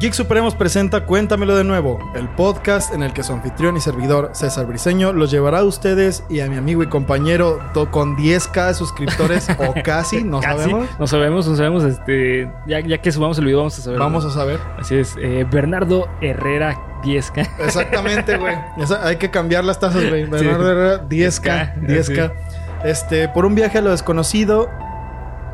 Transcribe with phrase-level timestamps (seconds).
[0.00, 4.30] Geek Supremos presenta Cuéntamelo de nuevo, el podcast en el que su anfitrión y servidor
[4.32, 7.58] César Briseño los llevará a ustedes y a mi amigo y compañero
[7.90, 10.56] con 10k de suscriptores o casi, no Casi.
[10.60, 10.88] sabemos.
[11.00, 11.82] No sabemos, no sabemos.
[11.82, 13.98] Este, ya, ya que subamos el video, vamos a saber.
[13.98, 14.60] Vamos a saber.
[14.78, 15.16] Así es.
[15.20, 17.48] eh, Bernardo Herrera 10K.
[17.64, 18.54] Exactamente, güey.
[19.02, 20.26] Hay que cambiar las tasas, güey.
[20.26, 22.32] Bernardo Herrera, 10k, 10k.
[22.84, 24.70] Este, por un viaje a lo desconocido.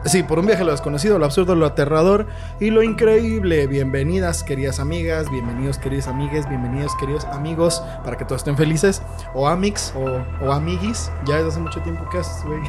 [0.06, 2.26] Sí, por un viaje a lo desconocido, lo absurdo, lo aterrador
[2.60, 3.66] y lo increíble.
[3.66, 9.00] Bienvenidas, queridas amigas, bienvenidos, queridos amigues, bienvenidos, queridos amigos, para que todos estén felices.
[9.32, 11.10] O amix, o, o amiguis.
[11.24, 12.60] Ya desde hace mucho tiempo que haces, güey.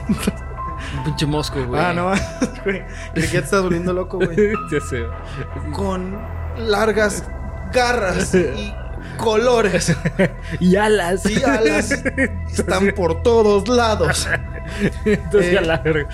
[0.97, 1.81] Un pinche mosco, güey.
[1.81, 2.05] Ah, no,
[2.63, 2.79] güey.
[3.15, 4.53] Ya te estás volviendo loco, güey.
[4.71, 5.05] ya sé.
[5.73, 6.17] Con
[6.57, 7.25] largas
[7.73, 8.73] garras y
[9.17, 9.95] colores.
[10.59, 11.29] Y alas.
[11.29, 11.91] y alas
[12.51, 14.27] están por todos lados.
[15.05, 16.07] Entonces, Eh, ya la verga.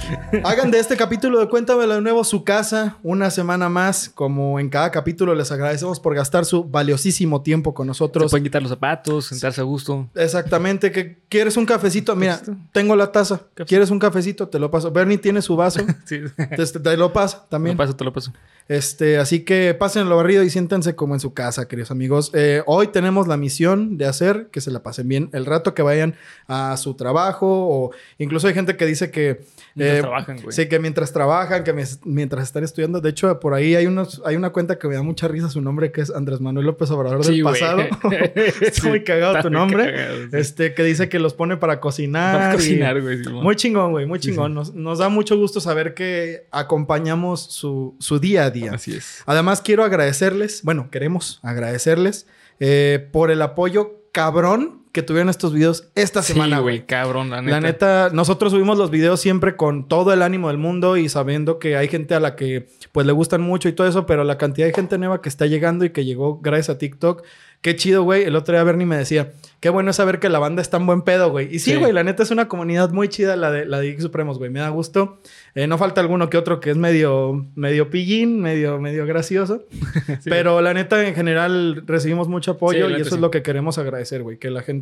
[0.43, 4.09] Hagan de este capítulo de Cuéntamelo de nuevo su casa una semana más.
[4.09, 8.31] Como en cada capítulo les agradecemos por gastar su valiosísimo tiempo con Se nosotros.
[8.31, 10.09] pueden quitar los zapatos, sentarse a gusto.
[10.15, 12.39] Exactamente, que quieres un cafecito, mira,
[12.71, 13.41] tengo la taza.
[13.67, 14.47] ¿Quieres un cafecito?
[14.47, 14.91] Te lo paso.
[14.91, 15.81] Bernie tiene su vaso.
[16.05, 16.19] Sí.
[16.35, 17.75] te, te lo paso Te también.
[17.77, 18.33] lo paso, te lo paso.
[18.67, 22.31] Este, así que pasen lo barrido y siéntense como en su casa, queridos amigos.
[22.33, 25.81] Eh, hoy tenemos la misión de hacer que se la pasen bien el rato que
[25.81, 26.15] vayan
[26.47, 29.41] a su trabajo o incluso hay gente que dice que
[29.73, 30.51] Mientras eh, trabajan, güey.
[30.51, 32.99] Sí, que mientras trabajan, que mientras están estudiando.
[32.99, 35.61] De hecho, por ahí hay unos, hay una cuenta que me da mucha risa su
[35.61, 37.53] nombre, que es Andrés Manuel López Obrador Sí, del güey.
[37.59, 37.81] pasado.
[38.61, 39.85] Está muy cagado está tu nombre.
[39.93, 40.29] cagado, sí.
[40.33, 42.35] Este, que dice que los pone para cocinar.
[42.37, 43.23] Para cocinar, güey.
[43.23, 44.53] sí, muy chingón, güey, muy chingón.
[44.53, 48.71] Nos, nos da mucho gusto saber que acompañamos su, su día a día.
[48.73, 49.23] Así es.
[49.25, 52.27] Además, quiero agradecerles, bueno, queremos agradecerles
[52.59, 56.77] eh, por el apoyo cabrón que tuvieron estos videos esta semana, sí, güey.
[56.79, 57.51] güey, cabrón, la neta.
[57.55, 61.59] La neta, nosotros subimos los videos siempre con todo el ánimo del mundo y sabiendo
[61.59, 64.37] que hay gente a la que pues le gustan mucho y todo eso, pero la
[64.37, 67.23] cantidad de gente nueva que está llegando y que llegó gracias a TikTok,
[67.61, 68.23] qué chido, güey.
[68.23, 70.87] El otro día Bernie me decía, qué bueno es saber que la banda está en
[70.87, 71.45] buen pedo, güey.
[71.55, 71.77] Y sí, Sí.
[71.77, 74.49] güey, la neta es una comunidad muy chida la de la de Geek Supremos, güey.
[74.49, 75.19] Me da gusto.
[75.53, 79.63] Eh, no falta alguno que otro que es medio, medio pillín, medio, medio gracioso.
[80.21, 80.29] Sí.
[80.29, 83.77] Pero la neta, en general, recibimos mucho apoyo y neta, eso es lo que queremos
[83.77, 84.37] agradecer, güey.
[84.37, 84.80] Que la gente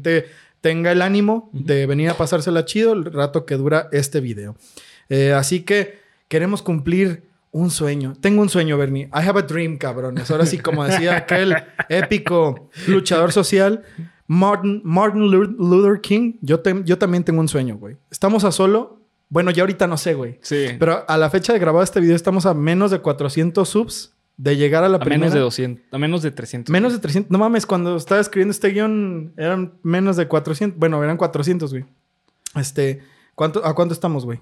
[0.61, 4.55] tenga el ánimo de venir a pasársela chido el rato que dura este video.
[5.09, 8.13] Eh, así que queremos cumplir un sueño.
[8.21, 9.05] Tengo un sueño, Bernie.
[9.05, 10.29] I have a dream, cabrones.
[10.29, 11.55] Ahora sí, como decía aquel
[11.87, 13.83] épico luchador social,
[14.27, 17.97] Martin, Martin Lu- Luther King, yo, te- yo también tengo un sueño, güey.
[18.11, 18.97] Estamos a solo...
[19.31, 20.39] Bueno, ya ahorita no sé, güey.
[20.41, 20.69] Sí.
[20.79, 24.55] Pero a la fecha de grabar este video estamos a menos de 400 subs de
[24.55, 25.19] llegar a la a primera.
[25.19, 25.93] menos de 200.
[25.93, 26.71] A menos de 300.
[26.71, 27.29] Menos de 300.
[27.29, 30.79] No mames, cuando estaba escribiendo este guion eran menos de 400.
[30.79, 31.85] Bueno, eran 400, güey.
[32.55, 33.01] Este,
[33.35, 34.39] ¿cuánto, ¿a cuánto estamos, güey?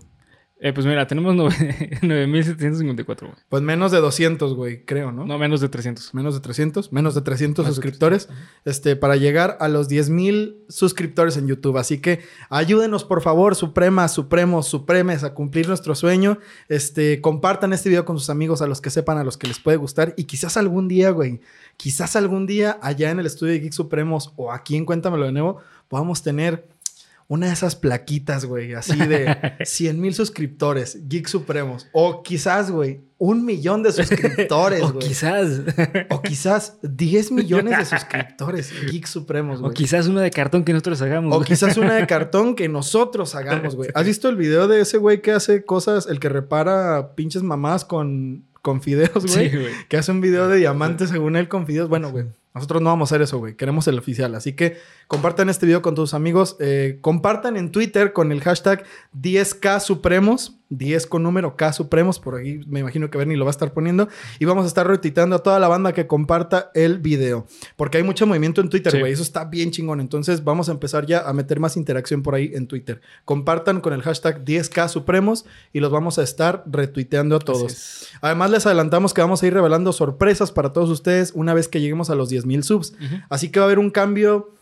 [0.59, 3.40] Eh, pues mira, tenemos nove- 9754, güey.
[3.47, 5.23] Pues menos de 200, güey, creo, ¿no?
[5.25, 6.13] No, menos de 300.
[6.16, 8.28] Menos de 300, menos de 300 Más de suscriptores,
[8.66, 11.78] este, para llegar a los 10 mil suscriptores en YouTube.
[11.78, 16.40] Así que ayúdenos, por favor, Supremas, Supremos, Supremes, a cumplir nuestro sueño.
[16.69, 19.59] Este, compartan este video con sus amigos, a los que sepan, a los que les
[19.59, 20.16] puede gustar.
[20.17, 21.40] Y quizás algún día, güey,
[21.78, 25.31] quizás algún día allá en el estudio de Geek Supremos o aquí en Cuéntamelo de
[25.34, 25.57] nuevo,
[25.88, 26.67] podamos tener
[27.29, 31.88] una de esas plaquitas, güey, así de 100 mil suscriptores, Geek Supremos.
[31.91, 35.07] O quizás, güey, un millón de suscriptores, O güey.
[35.07, 35.61] quizás.
[36.09, 39.73] O quizás 10 millones de suscriptores, Geek Supremos, o güey.
[39.73, 41.33] quizás una de cartón que nosotros hagamos.
[41.33, 41.47] O güey.
[41.47, 43.89] quizás una de cartón que nosotros hagamos, güey.
[43.93, 47.83] ¿Has visto el video de ese güey que hace cosas, el que repara pinches mamás
[47.83, 49.49] con, con fideos, güey?
[49.49, 49.73] Sí, güey.
[49.89, 51.89] que hace un video de diamantes según él con fideos.
[51.89, 52.25] Bueno, güey.
[52.57, 53.56] Nosotros no vamos a hacer eso, güey.
[53.56, 54.35] Queremos el oficial.
[54.35, 56.57] Así que compartan este video con tus amigos.
[56.59, 60.57] Eh, compartan en Twitter con el hashtag 10K Supremos.
[60.69, 62.19] 10 con número K Supremos.
[62.19, 64.07] Por ahí me imagino que Bernie lo va a estar poniendo.
[64.39, 67.46] Y vamos a estar retuiteando a toda la banda que comparta el video.
[67.75, 68.99] Porque hay mucho movimiento en Twitter, Sí.
[68.99, 69.14] güey.
[69.14, 69.99] Eso está bien chingón.
[70.02, 73.02] Entonces vamos a empezar ya a meter más interacción por ahí en Twitter.
[73.25, 78.08] Compartan con el hashtag 10K Supremos y los vamos a estar retuiteando a todos.
[78.22, 81.79] Además, les adelantamos que vamos a ir revelando sorpresas para todos ustedes una vez que
[81.81, 82.93] lleguemos a los 10.000 subs.
[83.29, 84.53] Así que va a haber un cambio.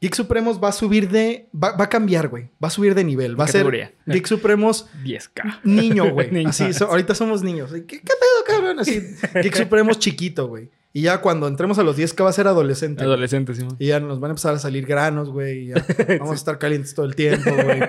[0.00, 1.48] Geek Supremos va a subir de.
[1.52, 2.44] Va, va a cambiar, güey.
[2.62, 3.38] Va a subir de nivel.
[3.38, 3.86] Va a Categoría.
[4.04, 5.60] ser Geek Supremos 10K.
[5.64, 6.44] niño, güey.
[6.46, 7.72] Así, so- ahorita somos niños.
[7.72, 8.78] ¿Qué, qué pedo, cabrón?
[8.78, 9.00] Así,
[9.42, 10.70] Geek Supremos chiquito, güey.
[10.98, 13.04] Y ya cuando entremos a los 10 que va a ser adolescente.
[13.04, 13.64] Adolescente, sí.
[13.78, 15.58] Y ya nos van a empezar a salir granos, güey.
[15.58, 15.74] y ya
[16.18, 17.82] Vamos a estar calientes todo el tiempo, güey.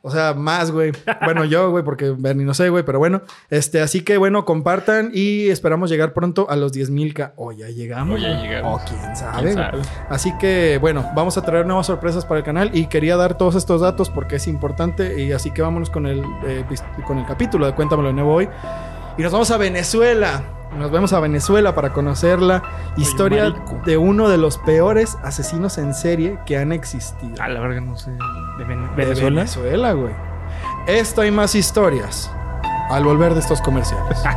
[0.00, 0.92] O sea, más, güey.
[1.22, 3.20] Bueno, yo, güey, porque Bernie no sé, güey, pero bueno.
[3.50, 7.34] Este, así que bueno, compartan y esperamos llegar pronto a los 10 mil K.
[7.36, 8.18] O ya llegamos.
[8.18, 8.40] O ya güey.
[8.40, 8.80] llegamos.
[8.80, 9.42] O quién sabe.
[9.42, 9.82] ¿Quién sabe?
[10.08, 13.54] Así que bueno, vamos a traer nuevas sorpresas para el canal y quería dar todos
[13.54, 15.22] estos datos porque es importante.
[15.22, 16.64] Y así que vámonos con el, eh,
[17.06, 18.48] con el capítulo de Cuéntamelo de nuevo hoy.
[19.18, 20.57] Y nos vamos a Venezuela.
[20.76, 22.62] Nos vemos a Venezuela para conocer la
[22.96, 23.50] historia
[23.84, 27.42] de uno de los peores asesinos en serie que han existido.
[27.42, 28.10] A la verga, no sé.
[28.58, 29.30] ¿De Ven- De Venezuela?
[29.40, 30.14] Venezuela, güey.
[30.86, 32.30] Esto y más historias
[32.90, 34.18] al volver de estos comerciales.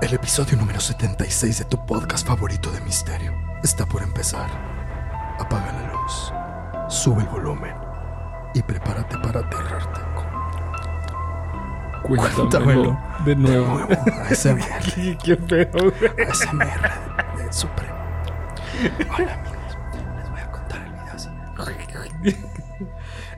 [0.00, 4.48] El episodio número 76 de tu podcast favorito de misterio está por empezar.
[5.38, 6.32] Apaga la luz,
[6.88, 7.74] sube el volumen
[8.54, 10.00] y prepárate para aterrarte.
[12.02, 13.66] Cuéntamelo de De nuevo.
[13.78, 13.88] nuevo,
[14.30, 14.62] ASMR,
[14.94, 16.28] ¿Qué, qué pedo, güey?
[16.28, 17.94] ASMR de Supremo.
[19.16, 19.76] Hola amigos,
[20.16, 21.28] les voy a contar el video así.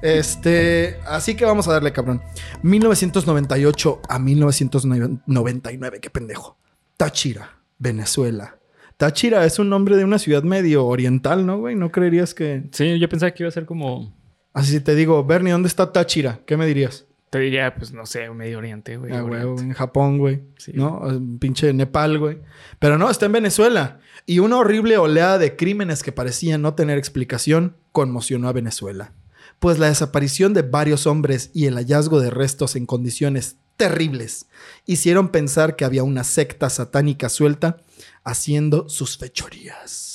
[0.03, 2.23] Este, así que vamos a darle, cabrón.
[2.63, 6.57] 1998 a 1999, qué pendejo.
[6.97, 8.57] Táchira, Venezuela.
[8.97, 11.75] Táchira es un nombre de una ciudad medio oriental, ¿no, güey?
[11.75, 12.65] ¿No creerías que...?
[12.73, 14.15] Sí, yo pensaba que iba a ser como...
[14.53, 16.41] Así te digo, Bernie, ¿dónde está Táchira?
[16.47, 17.07] ¿Qué me dirías?
[17.31, 19.13] Te diría, pues, no sé, Medio Oriente, güey.
[19.13, 20.43] Ah, güey, en Japón, güey.
[20.59, 20.73] Sí.
[20.75, 21.09] ¿No?
[21.09, 22.39] Eh, Pinche Nepal, güey.
[22.81, 24.01] Pero no, está en Venezuela.
[24.27, 29.13] Y una horrible oleada de crímenes que parecían no tener explicación conmocionó a Venezuela.
[29.61, 34.47] Pues la desaparición de varios hombres y el hallazgo de restos en condiciones terribles
[34.85, 37.79] hicieron pensar que había una secta satánica suelta
[38.25, 40.10] haciendo sus fechorías.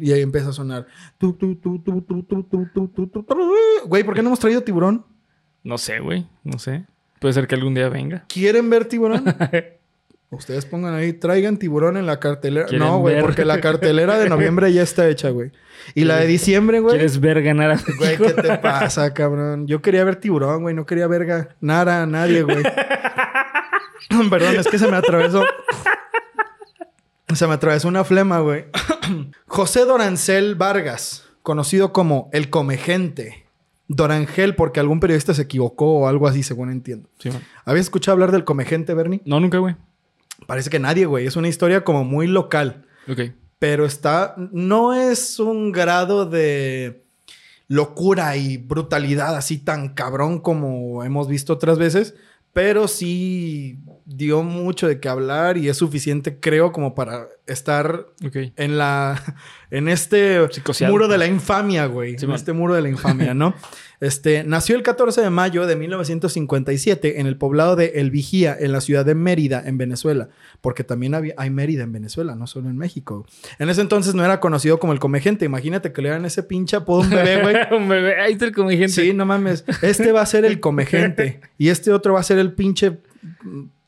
[0.00, 0.86] Y ahí empieza a sonar.
[3.86, 5.04] Güey, ¿por qué no hemos traído tiburón?
[5.62, 6.26] No sé, güey.
[6.42, 6.84] No sé.
[7.20, 8.24] Puede ser que algún día venga.
[8.28, 9.24] ¿Quieren ver tiburón?
[10.30, 12.66] Ustedes pongan ahí, traigan tiburón en la cartelera.
[12.76, 15.52] No, güey, porque la cartelera de noviembre ya está hecha, güey.
[15.94, 16.94] Y la de diciembre, güey.
[16.96, 19.66] ¿Quieres ver ganar Güey, ¿qué te pasa, cabrón?
[19.66, 20.74] Yo quería ver tiburón, güey.
[20.74, 22.62] No quería ver nada a nadie, güey.
[24.30, 25.44] Perdón, es que se me atravesó.
[27.32, 28.66] Se me atravesó una flema, güey.
[29.46, 33.44] José Dorancel Vargas, conocido como el Comegente.
[33.86, 37.08] Dorangel, porque algún periodista se equivocó o algo así, según entiendo.
[37.18, 37.42] Sí, man.
[37.64, 39.20] ¿Habías escuchado hablar del Comegente, Bernie?
[39.24, 39.76] No, nunca, güey.
[40.46, 41.26] Parece que nadie, güey.
[41.26, 42.86] Es una historia como muy local.
[43.08, 43.32] Ok.
[43.58, 44.34] Pero está.
[44.52, 47.04] No es un grado de
[47.68, 52.14] locura y brutalidad así tan cabrón como hemos visto otras veces.
[52.54, 58.06] Pero sí dio mucho de qué hablar y es suficiente, creo, como para estar
[58.56, 59.22] en la.
[59.70, 60.38] En este
[60.88, 62.16] muro de la infamia, güey.
[62.16, 62.36] Sí, en man.
[62.36, 63.54] este muro de la infamia, ¿no?
[64.00, 68.72] Este, nació el 14 de mayo de 1957 en el poblado de El Vigía, en
[68.72, 70.28] la ciudad de Mérida, en Venezuela.
[70.60, 73.26] Porque también había, hay Mérida en Venezuela, no solo en México.
[73.58, 75.44] En ese entonces no era conocido como el Comegente.
[75.44, 77.54] Imagínate que le dan ese pinche apodo un bebé, güey.
[77.74, 78.20] Un bebé.
[78.20, 78.88] Ahí está el comediante.
[78.88, 79.64] Sí, no mames.
[79.82, 81.40] Este va a ser el Comegente.
[81.58, 82.98] y este otro va a ser el pinche.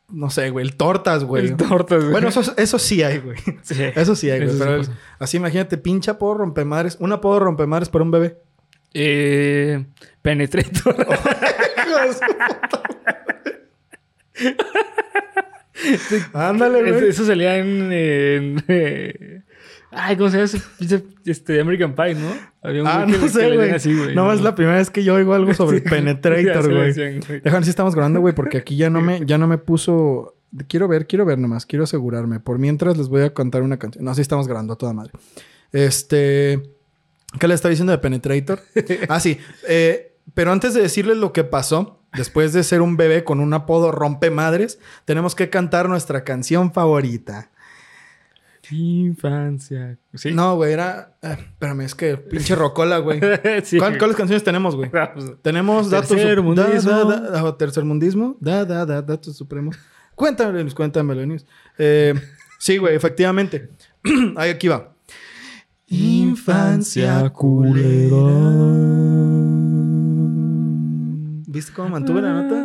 [0.09, 1.45] No sé, güey, el Tortas, güey.
[1.45, 2.11] El tortas, güey.
[2.11, 3.37] Bueno, eso, eso sí hay, güey.
[3.61, 3.83] Sí.
[3.93, 4.83] Eso sí hay, güey.
[4.83, 6.97] Sí así imagínate, pinche apodo rompemadres.
[6.99, 8.37] Un apodo rompemadres para un bebé.
[8.93, 9.85] Eh,
[10.21, 10.95] Penetrator.
[16.33, 17.09] Ándale, Eso, güey.
[17.09, 17.91] eso salía en...
[17.91, 19.41] en, eh,
[19.91, 22.29] Ay, ¿cómo se llama ese este American Pie, no?
[22.61, 24.15] Había un Ah, no que sé, güey.
[24.15, 26.93] No, es la primera vez que yo oigo algo sobre Penetrator, güey.
[27.41, 30.35] Déjame si estamos grabando, güey, porque aquí ya no me, ya no me puso.
[30.67, 32.39] Quiero ver, quiero ver nomás, quiero asegurarme.
[32.39, 34.03] Por mientras les voy a contar una canción.
[34.03, 35.13] No, sí estamos grabando a toda madre.
[35.71, 36.61] Este.
[37.39, 38.61] ¿Qué le estaba diciendo de Penetrator?
[39.09, 39.37] ah, sí.
[39.67, 43.53] Eh, pero antes de decirles lo que pasó, después de ser un bebé con un
[43.53, 47.51] apodo rompe madres, tenemos que cantar nuestra canción favorita.
[48.69, 49.97] Infancia.
[50.13, 50.31] ¿Sí?
[50.33, 51.15] No, güey, era.
[51.21, 53.19] eh, espérame, es que pinche rocola, güey.
[53.63, 53.77] sí.
[53.77, 54.89] ¿Cuál- ¿Cuáles canciones tenemos, güey?
[54.93, 56.09] Ah, pues, Tenemos datos.
[56.09, 56.91] Tercermundismo.
[56.91, 58.37] Da, da, da, ah, tercermundismo.
[58.39, 59.77] Da, da, da, datos supremos.
[60.15, 61.45] Cuéntame, Lenis, cuéntame, Lenis.
[61.77, 62.13] Eh,
[62.59, 63.69] sí, güey, efectivamente.
[64.35, 64.93] Ahí aquí va.
[65.89, 68.17] Infancia culera.
[71.47, 72.55] ¿Viste cómo mantuve la nota?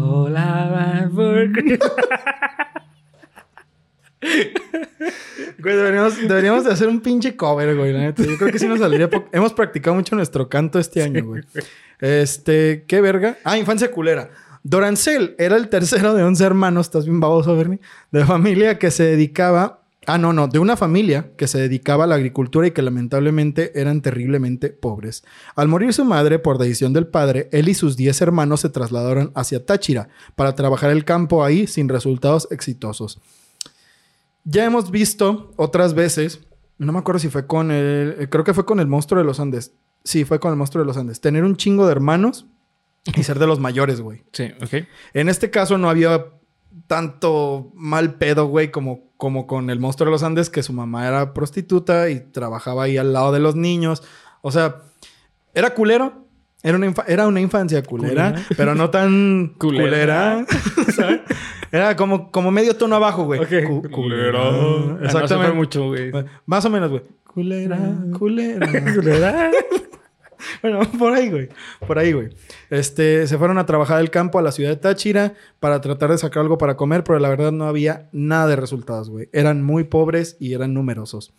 [0.00, 1.10] Hola.
[5.58, 8.22] Güey, deberíamos, deberíamos de hacer un pinche cover, güey, la neta.
[8.22, 9.10] Yo creo que sí nos saldría...
[9.30, 11.42] Hemos practicado mucho nuestro canto este año, güey.
[12.00, 13.36] Este, ¿qué verga?
[13.44, 14.30] Ah, infancia culera.
[14.64, 17.80] Dorancel era el tercero de 11 hermanos, estás bien baboso, Bernie,
[18.10, 22.06] de familia que se dedicaba Ah, no, no, de una familia que se dedicaba a
[22.06, 25.24] la agricultura y que lamentablemente eran terriblemente pobres.
[25.56, 29.32] Al morir su madre por decisión del padre, él y sus 10 hermanos se trasladaron
[29.34, 33.18] hacia Táchira para trabajar el campo ahí sin resultados exitosos.
[34.44, 36.40] Ya hemos visto otras veces,
[36.76, 39.40] no me acuerdo si fue con el, creo que fue con el monstruo de los
[39.40, 39.72] Andes.
[40.02, 41.22] Sí, fue con el monstruo de los Andes.
[41.22, 42.46] Tener un chingo de hermanos
[43.14, 44.24] y ser de los mayores, güey.
[44.32, 44.86] Sí, ok.
[45.12, 46.26] En este caso no había
[46.86, 51.06] tanto mal pedo, güey, como, como con el monstruo de los Andes, que su mamá
[51.06, 54.02] era prostituta y trabajaba ahí al lado de los niños.
[54.42, 54.82] O sea,
[55.54, 56.24] era culero.
[56.62, 58.46] Era una, infa- era una infancia culera, Culera.
[58.56, 60.46] pero no tan Culera.
[60.46, 60.46] culera.
[60.96, 61.20] ¿sabes?
[61.70, 63.40] Era como, como medio tono abajo, güey.
[63.66, 64.38] Cu- Culera.
[64.42, 64.50] Ah,
[64.98, 65.52] no, Exactamente.
[65.52, 66.10] mucho, güey.
[66.46, 67.02] Más o menos, güey.
[67.26, 67.78] Culera,
[68.18, 68.66] culera.
[68.94, 69.50] Culera.
[70.62, 71.48] Bueno, por ahí, güey.
[71.86, 72.30] Por ahí, güey.
[72.70, 76.18] Este, se fueron a trabajar al campo a la ciudad de Táchira para tratar de
[76.18, 79.28] sacar algo para comer, pero la verdad no había nada de resultados, güey.
[79.32, 81.32] Eran muy pobres y eran numerosos.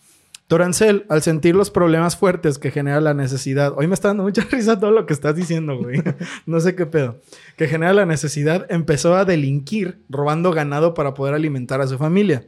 [0.47, 4.43] Torancel, al sentir los problemas fuertes que genera la necesidad, hoy me está dando mucha
[4.51, 6.03] risa todo lo que estás diciendo, güey.
[6.45, 7.19] no sé qué pedo.
[7.57, 12.45] Que genera la necesidad, empezó a delinquir robando ganado para poder alimentar a su familia.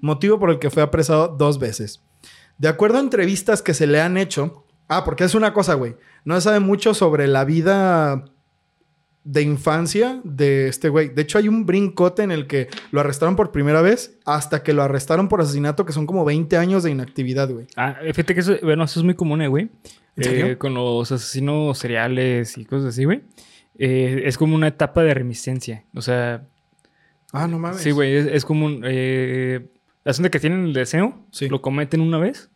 [0.00, 2.02] Motivo por el que fue apresado dos veces.
[2.56, 5.96] De acuerdo a entrevistas que se le han hecho, ah, porque es una cosa, güey,
[6.24, 8.24] no se sabe mucho sobre la vida
[9.24, 11.08] de infancia de este güey.
[11.08, 14.74] De hecho, hay un brincote en el que lo arrestaron por primera vez hasta que
[14.74, 17.66] lo arrestaron por asesinato, que son como 20 años de inactividad, güey.
[17.76, 19.70] Ah, fíjate que eso, bueno, eso es muy común, eh, güey.
[20.16, 23.22] Eh, con los asesinos seriales y cosas así, güey.
[23.78, 25.84] Eh, es como una etapa de reminiscencia.
[25.94, 26.44] O sea,
[27.32, 27.80] Ah, no mames.
[27.80, 28.82] sí, güey, es, es como un...
[28.84, 29.66] Eh,
[30.04, 31.48] la que tienen el deseo, Sí.
[31.48, 32.50] lo cometen una vez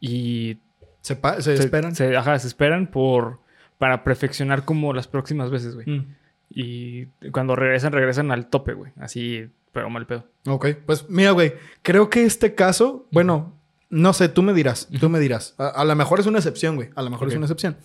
[0.00, 0.58] y
[1.04, 1.94] Se, esperan.
[1.94, 3.38] Se, ajá, se esperan por...
[3.76, 5.86] Para perfeccionar como las próximas veces, güey.
[5.86, 6.14] Mm.
[6.48, 8.92] Y cuando regresan, regresan al tope, güey.
[8.98, 10.24] Así, pero mal pedo.
[10.46, 13.52] Ok, pues mira, güey, creo que este caso, bueno,
[13.90, 15.54] no sé, tú me dirás, tú me dirás.
[15.58, 17.76] A, a lo mejor es una excepción, güey, a lo mejor es una excepción.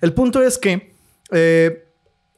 [0.00, 0.94] El punto es que
[1.30, 1.86] eh,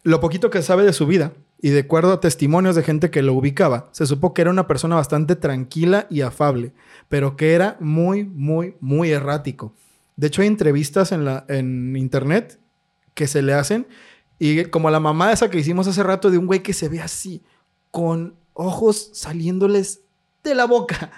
[0.03, 3.23] lo poquito que sabe de su vida y de acuerdo a testimonios de gente que
[3.23, 6.73] lo ubicaba, se supo que era una persona bastante tranquila y afable,
[7.09, 9.75] pero que era muy, muy, muy errático.
[10.19, 12.59] De hecho, hay entrevistas en, la, en internet
[13.15, 13.87] que se le hacen
[14.41, 17.01] y como la mamá esa que hicimos hace rato de un güey que se ve
[17.01, 17.41] así,
[17.93, 20.01] con ojos saliéndoles
[20.43, 21.13] de la boca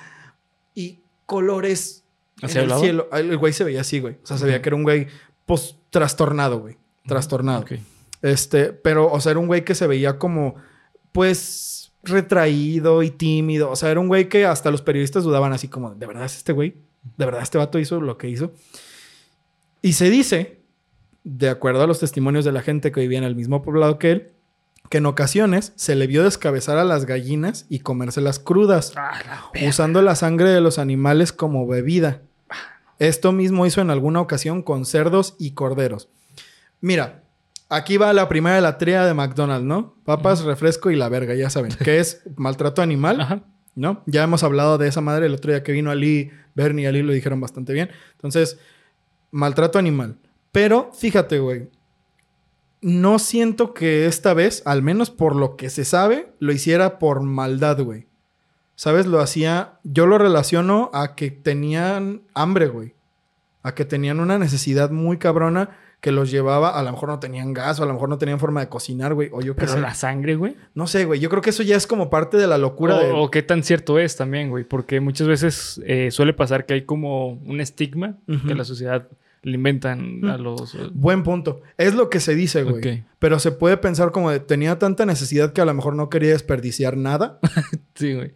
[0.75, 2.04] y colores
[2.42, 3.09] en ¿Así el cielo.
[3.12, 4.19] El güey se veía así, güey.
[4.23, 5.07] O sea, se veía que era un güey,
[5.47, 6.76] pues, trastornado, güey.
[7.07, 7.62] Trastornado.
[7.62, 7.73] Ok.
[8.21, 10.57] Este, pero, o sea, era un güey que se veía como,
[11.12, 13.71] pues, retraído y tímido.
[13.71, 16.37] O sea, era un güey que hasta los periodistas dudaban así como, ¿de verdad es
[16.37, 16.76] este güey?
[17.16, 18.52] ¿De verdad este vato hizo lo que hizo?
[19.83, 20.61] Y se dice,
[21.25, 24.11] de acuerdo a los testimonios de la gente que vivía en el mismo poblado que
[24.11, 24.33] él,
[24.89, 29.69] que en ocasiones se le vio descabezar a las gallinas y comérselas crudas, Ah, la
[29.69, 32.23] usando la sangre de los animales como bebida.
[32.99, 36.09] Esto mismo hizo en alguna ocasión con cerdos y corderos.
[36.81, 37.23] Mira,
[37.69, 39.95] aquí va la primera de la tría de McDonald's, ¿no?
[40.05, 43.21] Papas, refresco y la verga, ya saben, que es maltrato animal.
[43.21, 43.43] Ajá.
[43.75, 44.03] ¿no?
[44.07, 47.03] Ya hemos hablado de esa madre el otro día que vino Ali, Bernie y Ali
[47.03, 47.91] lo dijeron bastante bien.
[48.13, 48.59] Entonces,
[49.31, 50.19] maltrato animal.
[50.53, 51.71] Pero fíjate, güey,
[52.81, 57.23] no siento que esta vez, al menos por lo que se sabe, lo hiciera por
[57.23, 58.09] maldad, güey.
[58.75, 59.07] ¿Sabes?
[59.07, 62.95] Lo hacía, yo lo relaciono a que tenían hambre, güey.
[63.63, 67.52] A que tenían una necesidad muy cabrona que los llevaba, a lo mejor no tenían
[67.52, 69.28] gas o a lo mejor no tenían forma de cocinar, güey.
[69.33, 69.80] O yo qué Pero sé.
[69.80, 70.57] la sangre, güey.
[70.75, 71.21] No sé, güey.
[71.21, 73.11] Yo creo que eso ya es como parte de la locura de...
[73.11, 74.64] O, o qué tan cierto es también, güey.
[74.64, 78.49] Porque muchas veces eh, suele pasar que hay como un estigma Ujú.
[78.49, 79.09] que la sociedad
[79.43, 80.43] le inventan a Mm.
[80.43, 80.77] los...
[80.93, 81.63] Buen punto.
[81.79, 83.05] Es lo que se dice, güey.
[83.19, 86.31] Pero se puede pensar como de tenía tanta necesidad que a lo mejor no quería
[86.33, 87.39] desperdiciar nada.
[88.01, 88.33] Sí, güey.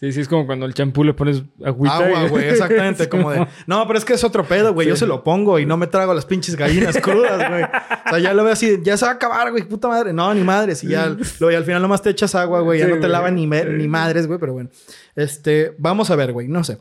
[0.00, 1.98] Sí, sí, es como cuando el champú le pones agüita.
[1.98, 3.08] Agua, güey, exactamente.
[3.08, 4.88] Como de, no, pero es que es otro pedo, güey.
[4.88, 7.62] Yo se lo pongo y no me trago las pinches gallinas crudas, güey.
[7.62, 10.12] O sea, ya lo veo así, ya se va a acabar, güey, puta madre.
[10.12, 10.82] No, ni madres.
[10.82, 11.06] Y ya,
[11.38, 12.80] luego, y al final nomás te echas agua, güey.
[12.80, 14.68] Ya Sí, no te lavan ni, ni madres, güey, pero bueno.
[15.14, 16.78] Este, vamos a ver, güey, no sé.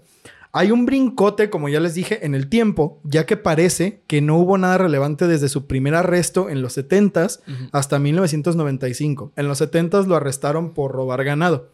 [0.56, 4.38] Hay un brincote, como ya les dije, en el tiempo, ya que parece que no
[4.38, 7.70] hubo nada relevante desde su primer arresto en los 70s Ujú.
[7.72, 9.32] hasta 1995.
[9.36, 11.72] En los 70s lo arrestaron por robar ganado.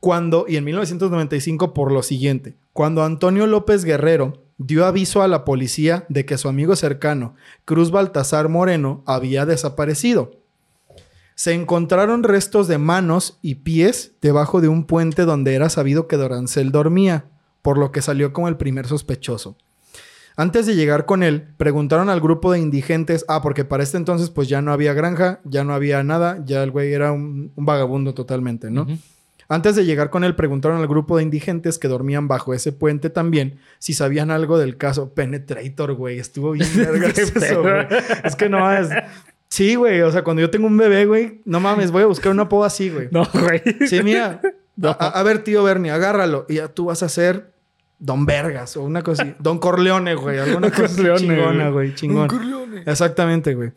[0.00, 5.44] Cuando, y en 1995 por lo siguiente, cuando Antonio López Guerrero dio aviso a la
[5.44, 10.32] policía de que su amigo cercano, Cruz Baltasar Moreno, había desaparecido.
[11.36, 16.16] Se encontraron restos de manos y pies debajo de un puente donde era sabido que
[16.16, 17.26] Dorancel dormía,
[17.64, 19.56] por lo que salió como el primer sospechoso.
[20.36, 24.28] Antes de llegar con él, preguntaron al grupo de indigentes, ah, porque para este entonces
[24.28, 27.64] pues ya no había granja, ya no había nada, ya el güey era un, un
[27.64, 28.86] vagabundo totalmente, ¿no?
[29.48, 33.08] Antes de llegar con él, preguntaron al grupo de indigentes que dormían bajo ese puente
[33.08, 36.18] también si sabían algo del caso Penetrator, güey.
[36.18, 36.68] Estuvo bien
[37.16, 37.86] eso, güey.
[38.24, 38.90] Es que no es...
[39.48, 40.02] Sí, güey.
[40.02, 42.64] O sea, cuando yo tengo un bebé, güey, no mames, voy a buscar un apodo
[42.64, 43.08] así, güey.
[43.12, 43.62] No, güey.
[43.86, 44.42] Sí, mira.
[44.76, 44.90] No.
[44.90, 46.44] A, a ver, tío Bernie, agárralo.
[46.48, 47.53] Y ya tú vas a ser
[47.98, 49.34] Don Vergas o una cosa así.
[49.40, 50.38] Don Corleone, güey.
[50.38, 51.94] Alguna Don cosa Corleone, chingona, güey.
[51.94, 52.28] Chingón.
[52.86, 53.72] Exactamente, güey.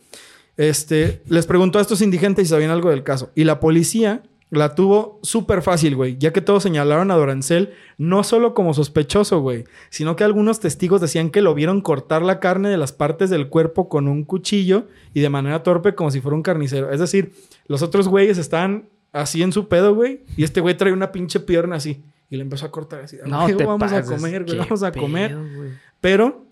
[0.57, 3.31] Este, les preguntó a estos indigentes si sabían algo del caso.
[3.35, 6.17] Y la policía la tuvo súper fácil, güey.
[6.17, 9.65] Ya que todos señalaron a Dorancel no solo como sospechoso, güey.
[9.89, 13.49] Sino que algunos testigos decían que lo vieron cortar la carne de las partes del
[13.49, 16.91] cuerpo con un cuchillo y de manera torpe como si fuera un carnicero.
[16.91, 17.33] Es decir,
[17.67, 20.21] los otros güeyes estaban así en su pedo, güey.
[20.37, 22.03] Y este güey trae una pinche pierna así.
[22.29, 23.17] Y le empezó a cortar así.
[23.25, 24.09] No "Güey, te vamos pases.
[24.11, 24.57] a comer, güey.
[24.57, 25.35] Qué Vamos a pedo, comer.
[25.55, 25.71] güey.
[26.01, 26.45] Pero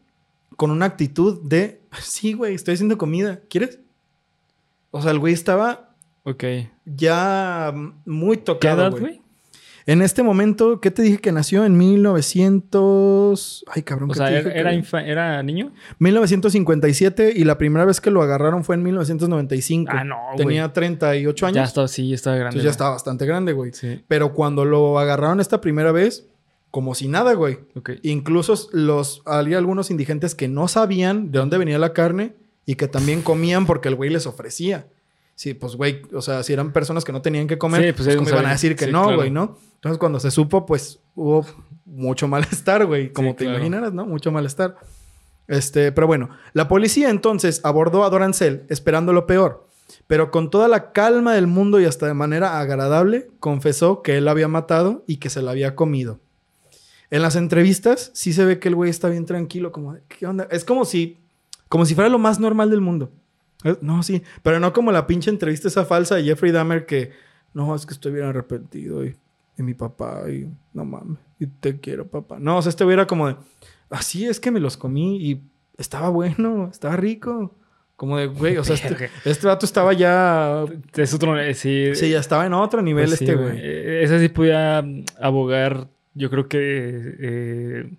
[0.56, 3.42] con una actitud de, sí, güey, estoy haciendo comida.
[3.50, 3.80] ¿Quieres?
[4.92, 6.44] O sea, el güey estaba Ok.
[6.86, 7.74] ya
[8.06, 9.22] muy ¿Qué tocado, edad, güey.
[9.88, 13.66] En este momento, ¿qué te dije que nació en 1900?
[13.68, 15.72] Ay, cabrón, O ¿qué sea, te era, dije era, que- infa- era niño.
[16.00, 19.92] 1957 y la primera vez que lo agarraron fue en 1995.
[19.94, 20.38] Ah, no, güey.
[20.38, 21.56] Tenía 38 años.
[21.56, 22.50] Ya estaba, sí, ya estaba grande.
[22.56, 23.74] entonces ya estaba bastante grande, güey.
[23.74, 24.02] Sí.
[24.08, 26.28] Pero cuando lo agarraron esta primera vez,
[26.72, 27.60] como si nada, güey.
[27.76, 27.92] Ok.
[28.04, 32.34] Incluso los, había algunos indigentes que no sabían de dónde venía la carne
[32.66, 34.88] y que también comían porque el güey les ofrecía.
[35.36, 37.96] Sí, pues güey, o sea, si eran personas que no tenían que comer, Sí, pues,
[37.98, 39.18] pues, ellos ¿cómo no iban a decir que Sí, no, claro.
[39.18, 39.58] güey, ¿no?
[39.76, 41.46] Entonces cuando se supo, pues hubo
[41.86, 43.58] mucho malestar, güey, como Sí, te claro.
[43.60, 44.06] imaginarás, ¿no?
[44.06, 44.78] Mucho malestar.
[45.48, 49.68] Este, pero bueno, la policía entonces abordó a Dorancel esperando lo peor,
[50.08, 54.26] pero con toda la calma del mundo y hasta de manera agradable, confesó que él
[54.26, 56.20] la había matado y que se la había comido.
[57.12, 60.48] En las entrevistas sí se ve que el güey está bien tranquilo, como, ¿qué onda?
[60.50, 61.20] Es como si,
[61.70, 63.12] como si fuera lo más normal del mundo.
[63.64, 67.12] Eh, No, sí, pero no como la pinche entrevista esa falsa de Jeffrey Dahmer que,
[67.54, 69.16] no, es que estoy bien arrepentido y,
[69.58, 72.38] y mi papá y no mames, y te quiero papá.
[72.40, 73.36] No, o sea, este güey era como de,
[73.90, 75.42] así es que me los comí y
[75.78, 77.56] estaba bueno, estaba rico.
[77.96, 81.40] Como de, güey, o sea, este, este vato estaba ya, Es otro.
[81.40, 81.96] eh, sí.
[81.96, 83.58] sí, ya estaba en otro nivel Pues sí, este güey.
[83.58, 86.60] Eh, Ese sí podía mm, abogar, yo creo que
[87.20, 87.98] eh,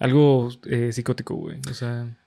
[0.00, 1.60] algo eh, psicótico, güey.
[1.70, 2.17] O sea,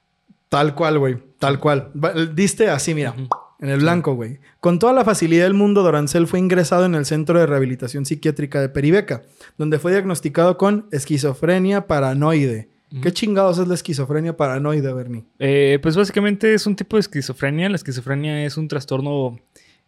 [0.51, 1.15] Tal cual, güey.
[1.39, 1.91] Tal cual.
[2.35, 3.15] Diste así, mira.
[3.61, 4.39] En el blanco, güey.
[4.59, 8.59] Con toda la facilidad del mundo, Dorancel fue ingresado en el Centro de Rehabilitación Psiquiátrica
[8.59, 9.21] de Peribeca,
[9.57, 12.67] donde fue diagnosticado con esquizofrenia paranoide.
[13.01, 15.23] ¿Qué chingados es la esquizofrenia paranoide, Bernie?
[15.39, 17.69] eh, pues básicamente es un tipo de esquizofrenia.
[17.69, 19.39] La esquizofrenia es un trastorno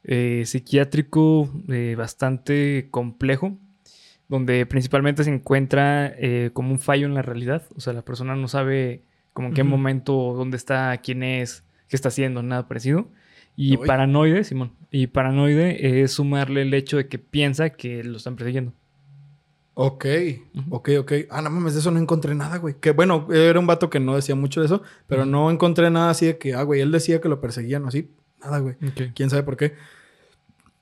[0.06, 3.58] eh, psiquiátrico eh, bastante complejo,
[4.30, 7.64] donde principalmente se encuentra eh, como un fallo en la realidad.
[7.76, 9.70] O sea, la persona no sabe como en qué Ujú.
[9.72, 13.08] momento, dónde está, quién es, qué está haciendo, nada parecido.
[13.56, 13.86] Y Uy.
[13.88, 14.74] paranoide, Simón.
[14.90, 18.74] Y paranoide es sumarle el hecho de que piensa que lo están persiguiendo.
[19.76, 20.06] Ok,
[20.56, 20.76] Ujú.
[20.76, 21.12] ok, ok.
[21.32, 22.76] Ah, no mames, de eso no encontré nada, güey.
[22.80, 25.32] Que bueno, era un vato que no decía mucho de eso, pero Ujú.
[25.32, 28.10] no encontré nada así de que, ah, güey, él decía que lo perseguían o así.
[28.44, 28.76] Nada, güey.
[29.16, 29.74] quién sabe por qué.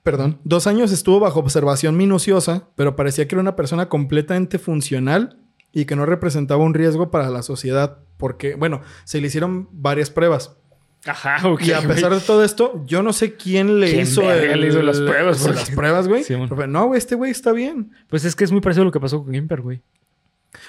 [0.03, 0.39] Perdón.
[0.43, 5.37] Dos años estuvo bajo observación minuciosa, pero parecía que era una persona completamente funcional
[5.71, 7.99] y que no representaba un riesgo para la sociedad.
[8.17, 10.57] Porque, bueno, se le hicieron varias pruebas.
[11.05, 11.61] Ajá, ok.
[11.63, 14.67] y a pesar de todo esto, yo no sé quién le ¿Quién hizo, verga le
[14.67, 16.23] hizo las pruebas, porque- las pruebas, güey.
[16.23, 16.35] Sí,
[16.67, 17.91] no, güey, este güey está bien.
[18.07, 19.81] Pues es que es muy parecido a lo que pasó con Gimper, güey.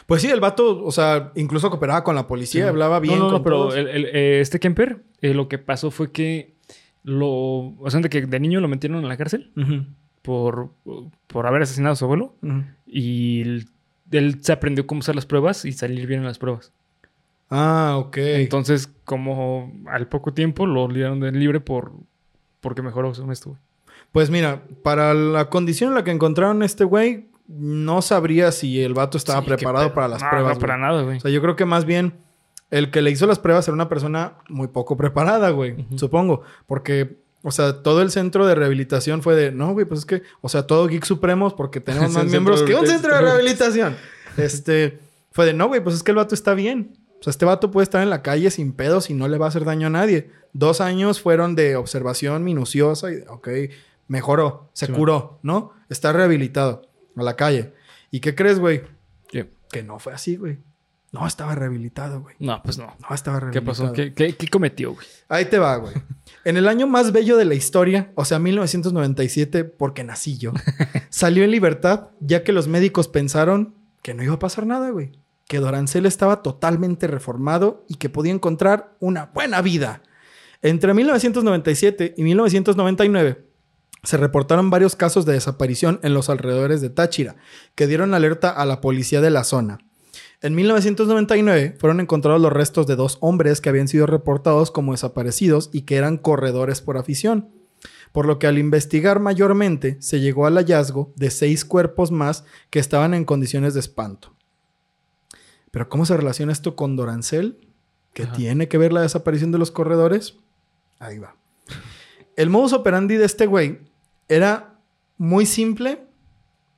[0.07, 2.69] Pues sí, el vato, o sea, incluso cooperaba con la policía, Sí.
[2.69, 3.77] hablaba bien No, no, no, pero todos.
[3.77, 6.55] el- el- eh, este Kemper, eh, lo que pasó fue que
[7.03, 7.29] lo.
[7.29, 9.51] O sea, de que de niño lo metieron en la cárcel
[10.23, 10.71] por,
[11.27, 12.37] por haber asesinado a su abuelo.
[12.43, 12.63] ujú.
[12.87, 13.65] Y
[14.13, 16.73] él, se aprendió cómo hacer las pruebas y salir bien en las pruebas.
[17.51, 18.17] Ah, ok.
[18.19, 21.93] Entonces, como al poco tiempo lo libraron de libre por
[22.61, 23.61] porque mejoró esto, güey.
[24.13, 28.95] Pues mira, para la condición en la que encontraron este güey, no sabría si el
[28.95, 30.55] vato estaba Sí, preparado para las No, pruebas.
[30.57, 30.83] No, para güey.
[30.89, 31.17] nada, güey.
[31.17, 32.15] O sea, yo creo que más bien
[32.71, 35.87] el que le hizo las pruebas era una persona muy poco preparada, güey.
[35.97, 36.43] Supongo.
[36.67, 40.23] Porque, o sea, todo el centro de rehabilitación fue de, no, güey, pues es que,
[40.41, 43.97] o sea, todo Geek Supremos, porque tenemos más miembros que un centro de rehabilitación.
[44.37, 45.01] Este,
[45.33, 46.99] fue de, no, güey, pues es que el vato está bien.
[47.21, 49.47] O sea, este vato puede estar en la calle sin pedos y no le va
[49.47, 50.31] a hacer daño a nadie.
[50.53, 53.49] Dos años fueron de observación minuciosa y, ok,
[54.09, 55.73] mejoró, se Sí, curó, ¿no?
[55.89, 56.83] Está rehabilitado
[57.17, 57.73] a la calle.
[58.11, 58.83] ¿Y qué crees, güey?
[59.29, 59.51] ¿Qué?
[59.71, 60.59] Que no fue así, güey.
[61.13, 62.35] No estaba rehabilitado, güey.
[62.39, 62.95] No, pues no.
[63.09, 63.87] No estaba ¿Qué rehabilitado.
[63.89, 63.93] pasó?
[63.93, 65.07] ¿Qué, qué, qué cometió, güey?
[65.29, 65.95] Ahí te va, güey.
[66.45, 70.53] En el año más bello de la historia, o sea, 1997, porque nací yo,
[71.11, 75.13] salió en libertad, ya que los médicos pensaron que no iba a pasar nada, güey.
[75.47, 80.03] Que Dorancel estaba totalmente reformado y que podía encontrar una buena vida.
[80.63, 83.47] Entre 1997 y 1999,
[84.03, 87.37] se reportaron varios casos de desaparición en los alrededores de Táchira,
[87.75, 89.79] que dieron alerta a la policía de la zona.
[90.43, 95.71] En 1999 fueron encontrados los restos de dos hombres que habían sido reportados como desaparecidos
[95.73, 97.49] y que eran corredores por afición.
[98.11, 102.81] Por lo que al investigar mayormente se llegó al hallazgo de seis cuerpos más que
[102.81, 104.35] estaban en condiciones de espanto.
[105.71, 107.69] Pero ¿cómo se relaciona esto con Dorancel?
[108.13, 108.33] ¿Qué Ajá.
[108.33, 110.37] tiene que ver la desaparición de los corredores?
[110.99, 111.37] Ahí va.
[112.35, 113.79] El modus operandi de este güey
[114.29, 114.81] era
[115.19, 116.05] muy simple,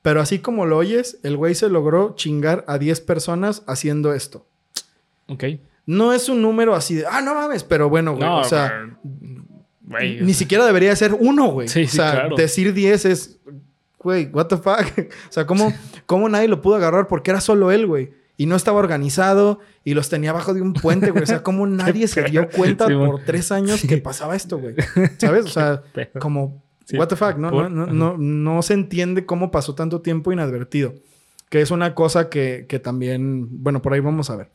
[0.04, 4.46] pero así como lo oyes, el güey se logró chingar a 10 personas haciendo esto.
[5.28, 5.44] Ok.
[5.86, 8.28] No es un número así de, ah, no mames, pero bueno, güey.
[8.28, 8.98] No, o sea,
[9.80, 11.68] güey, ni siquiera debería ser uno, güey.
[11.68, 12.36] Sí, o sí, sea, claro.
[12.36, 13.38] decir 10 es,
[13.98, 14.84] güey, what the fuck.
[15.30, 15.72] o sea, ¿cómo,
[16.04, 17.08] ¿cómo nadie lo pudo agarrar?
[17.08, 18.10] Porque era solo él, güey.
[18.36, 21.22] Y no estaba organizado y los tenía abajo de un puente, güey.
[21.22, 24.74] O sea, ¿cómo nadie se dio cuenta Sí, por tres años que pasaba esto, güey?
[25.16, 25.46] ¿Sabes?
[25.46, 25.82] O sea,
[26.18, 26.96] como, Sí.
[26.98, 27.50] what the fuck, ¿no?
[27.68, 30.94] No, no, no, se entiende cómo pasó tanto tiempo inadvertido.
[31.48, 34.50] Que es una cosa que, que también, bueno, por ahí vamos a ver.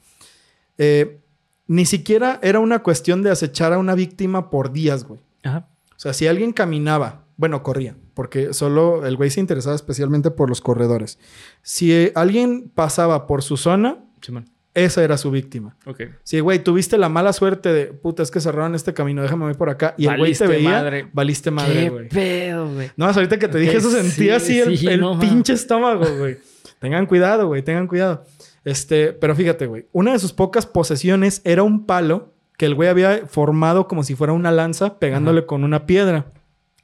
[0.77, 1.19] Eh,
[1.67, 5.19] ni siquiera era una cuestión de acechar a una víctima por días, güey.
[5.43, 5.67] Ajá.
[5.95, 10.49] O sea, si alguien caminaba, bueno, corría, porque solo el güey se interesaba especialmente por
[10.49, 11.19] los corredores.
[11.61, 14.49] Si alguien pasaba por su zona, Simón.
[14.85, 15.75] Esa era su víctima.
[15.85, 16.01] Ok.
[16.23, 19.57] Si, güey, tuviste la mala suerte de, puta, es que cerraron este camino, déjame ver
[19.57, 19.95] por acá.
[19.97, 21.07] Y el güey te veía, madre.
[21.13, 22.09] valiste madre, ¿Qué güey.
[22.09, 22.91] pedo, güey?
[22.97, 25.19] No, ahorita que te dije eso sentía sí, así el, sí, el no, man.
[25.27, 26.37] pinche estómago, güey.
[26.79, 28.23] tengan cuidado, güey, tengan cuidado.
[28.65, 32.89] Este, pero fíjate, güey, una de sus pocas posesiones era un palo que el güey
[32.89, 36.25] había formado como si fuera una lanza pegándole con una piedra.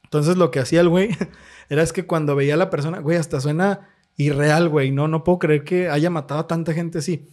[0.05, 1.09] Entonces lo que hacía el güey
[1.69, 5.25] era es que cuando veía a la persona, güey, hasta suena irreal, güey, no, no
[5.25, 7.27] puedo creer que haya matado a tanta gente así.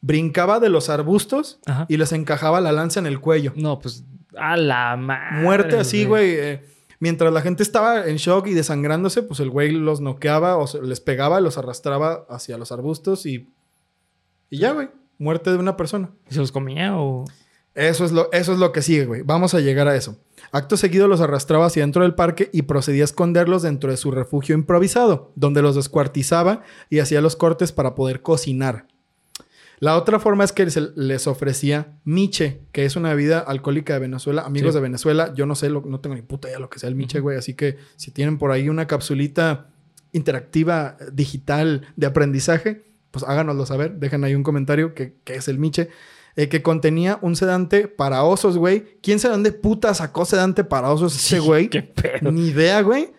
[0.00, 1.86] Brincaba de los arbustos Ajá.
[1.88, 3.52] y les encajaba la lanza en el cuello.
[3.56, 4.04] No, pues
[4.36, 5.42] a la madre.
[5.42, 6.30] Muerte así, güey.
[6.36, 6.62] eh,
[7.00, 11.00] mientras la gente estaba en shock y desangrándose, pues el güey los noqueaba o les
[11.00, 13.48] pegaba, los arrastraba hacia los arbustos y.
[14.50, 14.88] Y ya, güey.
[15.18, 16.10] Muerte de una persona.
[16.30, 17.24] ¿Y ¿Se los comía o...?
[17.74, 19.22] Eso es lo, eso es lo que sigue, güey.
[19.22, 20.16] Vamos a llegar a eso.
[20.50, 24.10] Acto seguido los arrastraba hacia dentro del parque y procedía a esconderlos dentro de su
[24.10, 28.86] refugio improvisado, donde los descuartizaba y hacía los cortes para poder cocinar.
[29.80, 34.00] La otra forma es que se les ofrecía miche, que es una bebida alcohólica de
[34.00, 34.42] Venezuela.
[34.42, 34.76] Amigos Sí.
[34.78, 36.94] de Venezuela, yo no sé, lo- no tengo ni puta idea lo que sea el
[36.96, 37.38] miche, güey.
[37.38, 39.68] Así que si tienen por ahí una capsulita
[40.12, 43.94] interactiva, digital, de aprendizaje, pues háganoslo saber.
[43.98, 45.88] Dejen ahí un comentario que, que es el miche.
[46.36, 48.98] Eh, que contenía un sedante para osos, güey.
[49.02, 51.68] ¿Quién sabe dónde puta sacó sedante para osos ese güey?
[51.68, 52.30] ¿Qué pedo?
[52.30, 53.10] Ni idea, güey.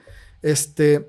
[0.41, 1.05] Este,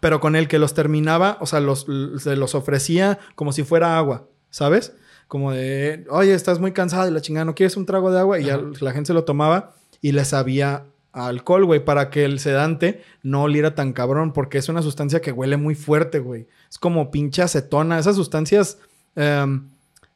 [0.00, 1.86] pero con el que los terminaba, o sea, los,
[2.18, 4.94] se los ofrecía como si fuera agua, ¿sabes?
[5.28, 8.40] Como de, oye, estás muy cansada de la chingada, ¿no quieres un trago de agua?
[8.40, 12.24] Y ya la gente se lo tomaba y le sabía a alcohol, güey, para que
[12.24, 16.46] el sedante no oliera tan cabrón, porque es una sustancia que huele muy fuerte, güey.
[16.70, 18.78] Es como pinche acetona, esas sustancias,
[19.14, 19.68] em,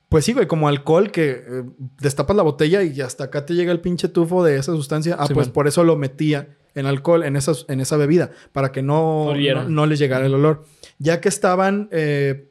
[0.09, 1.62] pues sí, güey, como alcohol que eh,
[2.00, 5.16] destapas la botella y hasta acá te llega el pinche tufo de esa sustancia.
[5.18, 5.53] Ah, Sí, pues man.
[5.53, 9.35] por eso lo metía en alcohol, en, esas, en esa bebida, para que no,
[9.68, 10.64] no les llegara el olor.
[10.98, 12.48] Ya que estaban eh,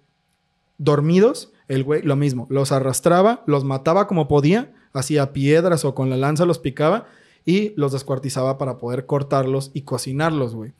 [0.77, 6.09] dormidos, el güey lo mismo, los arrastraba, los mataba como podía, hacía piedras o con
[6.09, 7.05] la lanza los picaba
[7.45, 10.73] y los descuartizaba para poder cortarlos y cocinarlos, güey.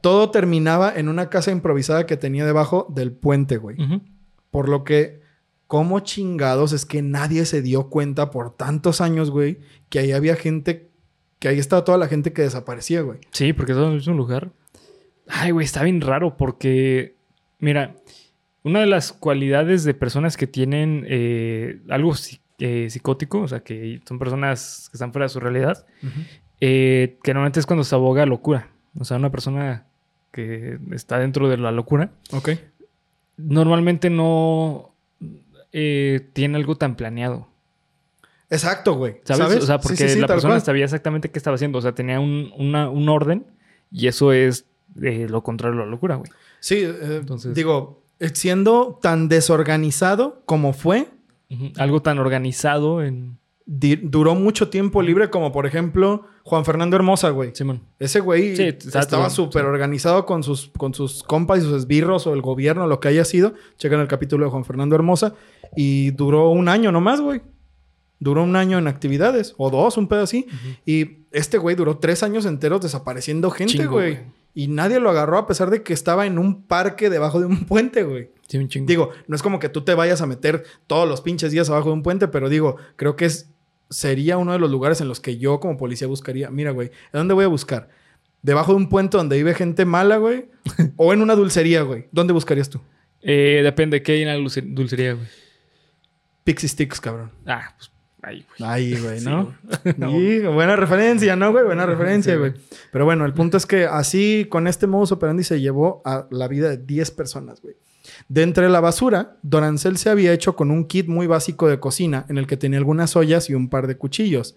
[0.00, 3.76] Todo terminaba en una casa improvisada que tenía debajo del puente, güey.
[4.50, 5.20] Por lo que,
[5.66, 10.36] ¿cómo chingados es que nadie se dio cuenta por tantos años, güey, que ahí había
[10.36, 10.90] gente,
[11.38, 13.20] que ahí estaba toda la gente que desaparecía, güey?
[13.30, 14.50] Sí, porque eso es un lugar.
[15.28, 17.16] Ay, güey, está bien raro porque,
[17.58, 17.94] mira,
[18.62, 22.12] una de las cualidades de personas que tienen eh, algo
[22.58, 25.86] eh, psicótico, o sea, que son personas que están fuera de su realidad,
[26.60, 28.68] eh, que normalmente es cuando se aboga a locura.
[28.98, 29.86] O sea, una persona
[30.32, 32.50] que está dentro de la locura, Ok.
[33.36, 34.94] normalmente no
[35.70, 37.48] tiene algo tan planeado.
[38.50, 39.20] Exacto, güey.
[39.24, 39.58] ¿Sabes?
[39.62, 40.62] O sea, porque sí, sí, la persona cual.
[40.62, 41.78] sabía exactamente qué estaba haciendo.
[41.78, 43.46] O sea, tenía un, una- un orden
[43.92, 46.30] y eso es lo contrario a la locura, güey.
[46.58, 47.99] Sí, Entonces- digo,
[48.34, 51.08] siendo tan desorganizado como fue.
[51.76, 53.38] Algo tan organizado en...
[53.66, 57.50] duró mucho tiempo libre, como por ejemplo Juan Fernando Hermosa, güey.
[57.54, 57.82] Simón.
[57.98, 62.34] Ese güey Sí, estaba súper organizado con sus, con sus compas y sus esbirros o
[62.34, 63.54] el gobierno, lo que haya sido.
[63.78, 65.34] Chequen el capítulo de Juan Fernando Hermosa.
[65.76, 67.42] Y duró un año nomás, güey.
[68.20, 69.54] Duró un año en actividades.
[69.56, 70.46] O dos, un pedo así.
[70.84, 74.14] Y este güey duró tres años enteros desapareciendo gente, Chingo, güey.
[74.14, 74.24] güey.
[74.54, 77.64] Y nadie lo agarró a pesar de que estaba en un parque debajo de un
[77.66, 78.30] puente, güey.
[78.48, 78.86] Sí, un chingo.
[78.86, 81.88] Digo, no es como que tú te vayas a meter todos los pinches días abajo
[81.88, 83.48] de un puente, pero digo, creo que es,
[83.90, 86.50] sería uno de los lugares en los que yo como policía buscaría.
[86.50, 87.88] Mira, güey, ¿a dónde voy a buscar?
[88.42, 90.48] debajo de un puente donde vive gente mala, güey,
[90.96, 92.08] o en una dulcería, güey.
[92.10, 92.80] ¿Dónde buscarías tú?
[93.20, 95.26] Eh, depende, ¿qué hay en la dulce- dulcería, güey?
[96.44, 97.30] Pixie Sticks, cabrón.
[97.46, 97.90] Ah, pues
[98.22, 98.70] ahí, güey.
[98.70, 99.54] Ahí, güey, Sí, ¿no?
[99.98, 100.16] güey.
[100.42, 101.64] Y buena referencia, ¿no, güey?
[101.64, 102.52] Buena referencia, Sí, güey.
[102.92, 106.48] Pero bueno, el punto es que así, con este modus operandi, se llevó a la
[106.48, 107.76] vida de 10 personas, güey.
[108.28, 111.78] De entre la basura, Don Ansel se había hecho con un kit muy básico de
[111.80, 114.56] cocina en el que tenía algunas ollas y un par de cuchillos.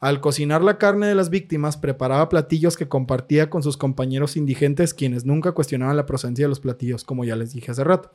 [0.00, 4.92] Al cocinar la carne de las víctimas, preparaba platillos que compartía con sus compañeros indigentes,
[4.92, 8.10] quienes nunca cuestionaban la procedencia de los platillos, como ya les dije hace rato.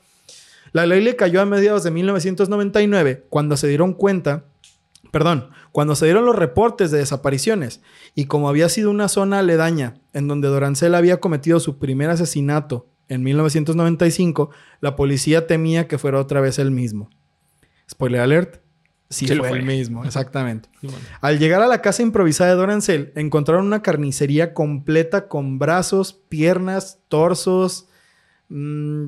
[0.72, 4.44] La ley le cayó a mediados de 1999, cuando se dieron cuenta,
[5.12, 7.82] perdón, cuando se dieron los reportes de desapariciones,
[8.16, 12.88] y como había sido una zona aledaña en donde Dorancel había cometido su primer asesinato
[13.08, 17.10] en 1995, la policía temía que fuera otra vez el mismo.
[17.90, 18.62] Spoiler alert,
[19.10, 19.58] sí, fue, fue.
[19.58, 20.70] el mismo, exactamente.
[20.82, 21.04] Sí, bueno.
[21.22, 27.00] Al llegar a la casa improvisada de Dorancel, encontraron una carnicería completa con brazos, piernas,
[27.10, 27.88] torsos.
[28.50, 29.06] mm,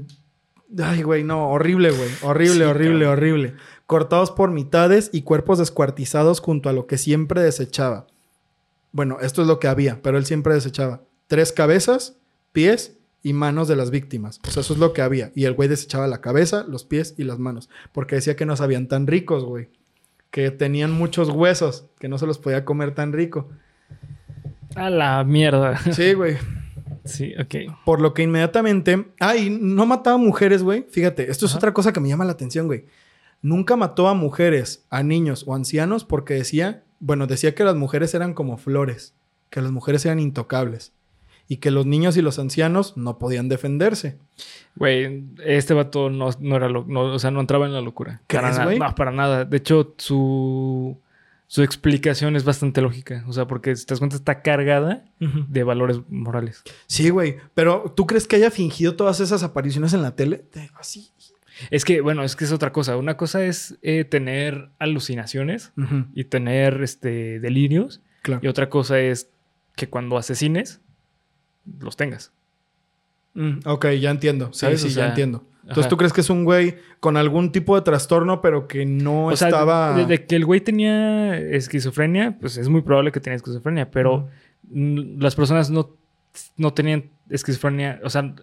[0.84, 2.10] ay, güey, no, horrible, güey.
[2.24, 3.54] Horrible, Sí, horrible, horrible.
[3.92, 8.08] Cortados por mitades y cuerpos descuartizados junto a lo que siempre desechaba.
[8.94, 11.02] Bueno, esto es lo que había, pero él siempre desechaba.
[11.28, 12.16] Tres cabezas,
[12.54, 14.40] pies y manos de las víctimas.
[14.48, 15.34] O sea, eso es lo que había.
[15.36, 17.70] Y el güey desechaba la cabeza, los pies y las manos.
[17.92, 19.68] Porque decía que no sabían tan ricos, güey.
[20.30, 23.50] Que tenían muchos huesos, que no se los podía comer tan rico.
[24.74, 25.78] A la mierda.
[25.92, 26.38] Sí, güey.
[27.04, 27.76] Sí, ok.
[27.84, 29.12] Por lo que inmediatamente.
[29.20, 30.86] Ah, y no mataba mujeres, güey.
[30.90, 32.86] Fíjate, esto es otra cosa que me llama la atención, güey.
[33.42, 38.14] Nunca mató a mujeres, a niños o ancianos porque decía, bueno, decía que las mujeres
[38.14, 39.14] eran como flores,
[39.50, 40.94] que las mujeres eran intocables
[41.52, 44.18] y que los niños y los ancianos no podían defenderse.
[44.76, 48.22] Güey, este vato no, no era lo, no, o sea, no entraba en la locura.
[48.28, 48.76] ¿Crees, Para nada.
[48.76, 49.44] No, para nada.
[49.44, 50.98] De hecho, su,
[51.48, 53.26] su explicación es bastante lógica.
[53.28, 56.64] O sea, porque si te das cuenta, está cargada de valores morales.
[56.88, 57.36] Sí, güey.
[57.54, 60.46] Pero ¿tú crees que haya fingido todas esas apariciones en la tele?
[60.80, 61.12] Así.
[61.70, 62.98] Es que, bueno, es que es otra cosa.
[62.98, 65.72] Una cosa es eh, tener alucinaciones
[66.14, 68.02] y tener este, delirios.
[68.22, 68.42] Claro.
[68.44, 69.30] Y otra cosa es
[69.76, 70.82] que cuando asesines,
[71.80, 72.32] los tengas.
[73.34, 74.50] Mm, ok, ya entiendo.
[74.54, 74.82] Sí, ¿Sabes?
[74.82, 75.10] sí, O sea, ya.
[75.10, 75.46] entiendo.
[75.62, 75.90] Entonces Ajá.
[75.90, 79.32] tú crees que es un güey con algún tipo de trastorno, pero que no o
[79.32, 79.96] estaba.
[79.96, 84.28] de, de que el güey tenía esquizofrenia, pues es muy probable que tenía esquizofrenia, pero
[84.74, 85.96] las personas no,
[86.58, 88.02] no tenían esquizofrenia.
[88.04, 88.34] O sea,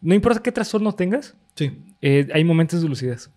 [0.00, 1.78] no importa qué trastorno tengas, Sí.
[2.02, 3.30] eh, hay momentos de lucidez.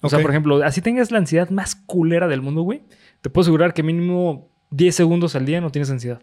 [0.00, 2.82] O sea, por ejemplo, así tengas la ansiedad más culera del mundo, güey,
[3.20, 6.22] te puedo asegurar que mínimo 10 segundos al día no tienes ansiedad,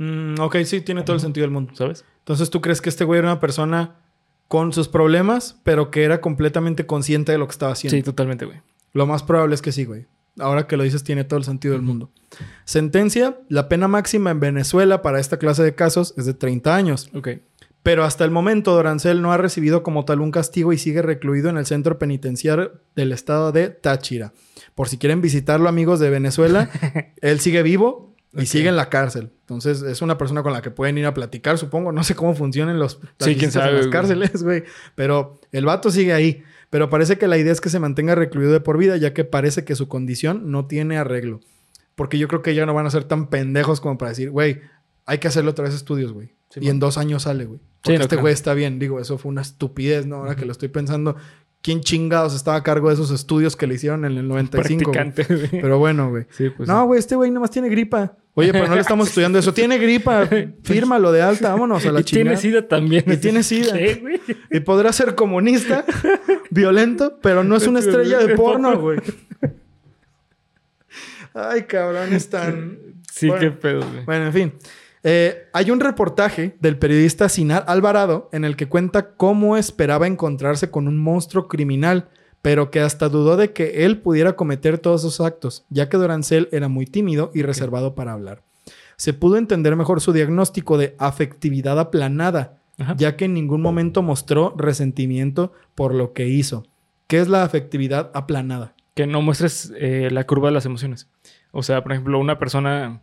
[0.00, 1.72] Mm, ok, sí, tiene todo el sentido del mundo.
[1.74, 2.04] ¿sabes?
[2.20, 3.96] Entonces, ¿tú crees que este güey era una persona
[4.46, 7.96] con sus problemas, pero que era completamente consciente de lo que estaba haciendo?
[7.96, 8.60] Sí, totalmente, güey.
[8.92, 10.06] Lo más probable es que sí, güey.
[10.38, 12.10] Ahora que lo dices, tiene todo el sentido del mundo.
[12.64, 17.10] Sentencia: la pena máxima en Venezuela para esta clase de casos es de 30 años.
[17.12, 17.28] Ok.
[17.88, 21.48] Pero hasta el momento, Dorancel no ha recibido como tal un castigo y sigue recluido
[21.48, 24.34] en el centro penitenciario del estado de Táchira.
[24.74, 26.68] Por si quieren visitarlo, amigos de Venezuela,
[27.22, 29.32] él sigue vivo y sigue en la cárcel.
[29.40, 31.90] Entonces, es una persona con la que pueden ir a platicar, supongo.
[31.90, 33.92] No sé cómo funcionan los, las Sí, quién visitas sabe, en las güey.
[33.92, 34.64] cárceles, güey.
[34.94, 36.42] Pero el vato sigue ahí.
[36.68, 39.24] Pero parece que la idea es que se mantenga recluido de por vida, ya que
[39.24, 41.40] parece que su condición no tiene arreglo.
[41.94, 44.60] Porque yo creo que ya no van a ser tan pendejos como para decir, güey,
[45.06, 46.34] hay que hacerle otra vez estudios, güey.
[46.50, 46.72] Sí, y man.
[46.72, 47.60] en dos años sale, güey.
[47.78, 48.78] Sí, Porque no este güey está bien.
[48.78, 50.16] Digo, eso fue una estupidez, ¿no?
[50.16, 51.16] Ahora que lo estoy pensando,
[51.62, 54.92] ¿quién chingados estaba a cargo de esos estudios que le hicieron en el 95?
[54.92, 55.12] güey?
[55.50, 56.26] Pero bueno, güey.
[56.30, 56.68] Sí, pues.
[56.68, 58.16] no, güey, este güey nomás tiene gripa.
[58.34, 59.52] Oye, pero no le estamos estudiando eso.
[59.52, 60.28] Tiene gripa.
[60.62, 61.50] Fírmalo de alta.
[61.50, 62.36] Vámonos a la y tiene chingada.
[62.62, 63.04] sida también.
[63.06, 63.72] Y tiene sida.
[63.72, 64.20] ¿Qué, güey?
[64.50, 65.84] Y podrá ser comunista,
[66.50, 68.98] violento, pero no es una estrella de porno, güey.
[71.34, 72.78] Ay, cabrón, están...
[73.12, 73.40] Sí, Bueno.
[73.40, 74.04] qué pedo, güey.
[74.04, 74.52] Bueno, en fin.
[75.04, 80.70] Eh, hay un reportaje del periodista Sinar Alvarado en el que cuenta cómo esperaba encontrarse
[80.70, 82.08] con un monstruo criminal,
[82.42, 86.48] pero que hasta dudó de que él pudiera cometer todos esos actos, ya que Dorancel
[86.52, 88.42] era muy tímido y reservado para hablar.
[88.96, 92.94] Se pudo entender mejor su diagnóstico de afectividad aplanada, Ajá.
[92.96, 96.66] ya que en ningún momento mostró resentimiento por lo que hizo.
[97.06, 98.74] ¿Qué es la afectividad aplanada?
[98.98, 101.08] que no muestres eh, la curva de las emociones.
[101.52, 103.00] O sea, por ejemplo, una persona.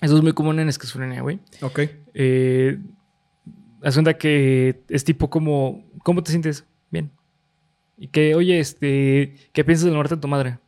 [0.00, 1.40] Eso es muy común en esquizofrenia, güey.
[1.62, 1.80] Ok.
[2.14, 2.78] Eh,
[3.80, 5.84] cuenta que es tipo como.
[6.04, 6.64] ¿Cómo te sientes?
[6.90, 7.10] Bien.
[7.96, 9.34] Y que, oye, este.
[9.52, 10.58] ¿Qué piensas de la muerte de tu madre?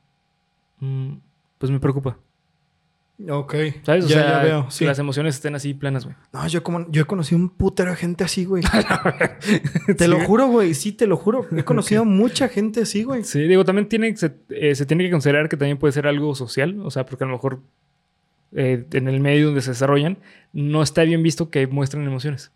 [0.80, 1.14] "Mm,
[1.58, 2.18] pues me preocupa.
[3.28, 3.54] Ok.
[3.82, 4.06] ¿Sabes?
[4.06, 4.68] O ya, sea, ya veo.
[4.78, 6.16] que las emociones estén así planas, güey.
[6.32, 8.62] No, yo como yo he conocido un putero de gente así, güey.
[9.98, 10.72] te lo juro, güey.
[10.72, 11.46] Sí, te lo juro.
[11.56, 13.22] He conocido mucha gente así, güey.
[13.24, 16.34] Sí, digo, también tiene, se, eh, se tiene que considerar que también puede ser algo
[16.34, 16.80] social.
[16.82, 17.60] O sea, porque a lo mejor
[18.52, 20.18] eh, en el medio donde se desarrollan,
[20.52, 22.52] no está bien visto que muestren emociones.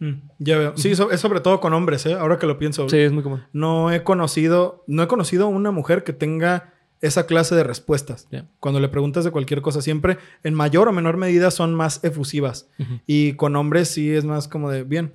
[0.00, 0.76] Mm, ya veo.
[0.76, 2.14] Sí, so- es sobre todo con hombres, ¿eh?
[2.14, 2.88] Ahora que lo pienso.
[2.88, 3.42] Sí, es muy común.
[3.52, 8.28] No he conocido, no he conocido una mujer que tenga esa clase de respuestas.
[8.60, 12.68] Cuando le preguntas de cualquier cosa, siempre en mayor o menor medida son más efusivas.
[13.06, 15.12] Y con hombres sí es más como de bien.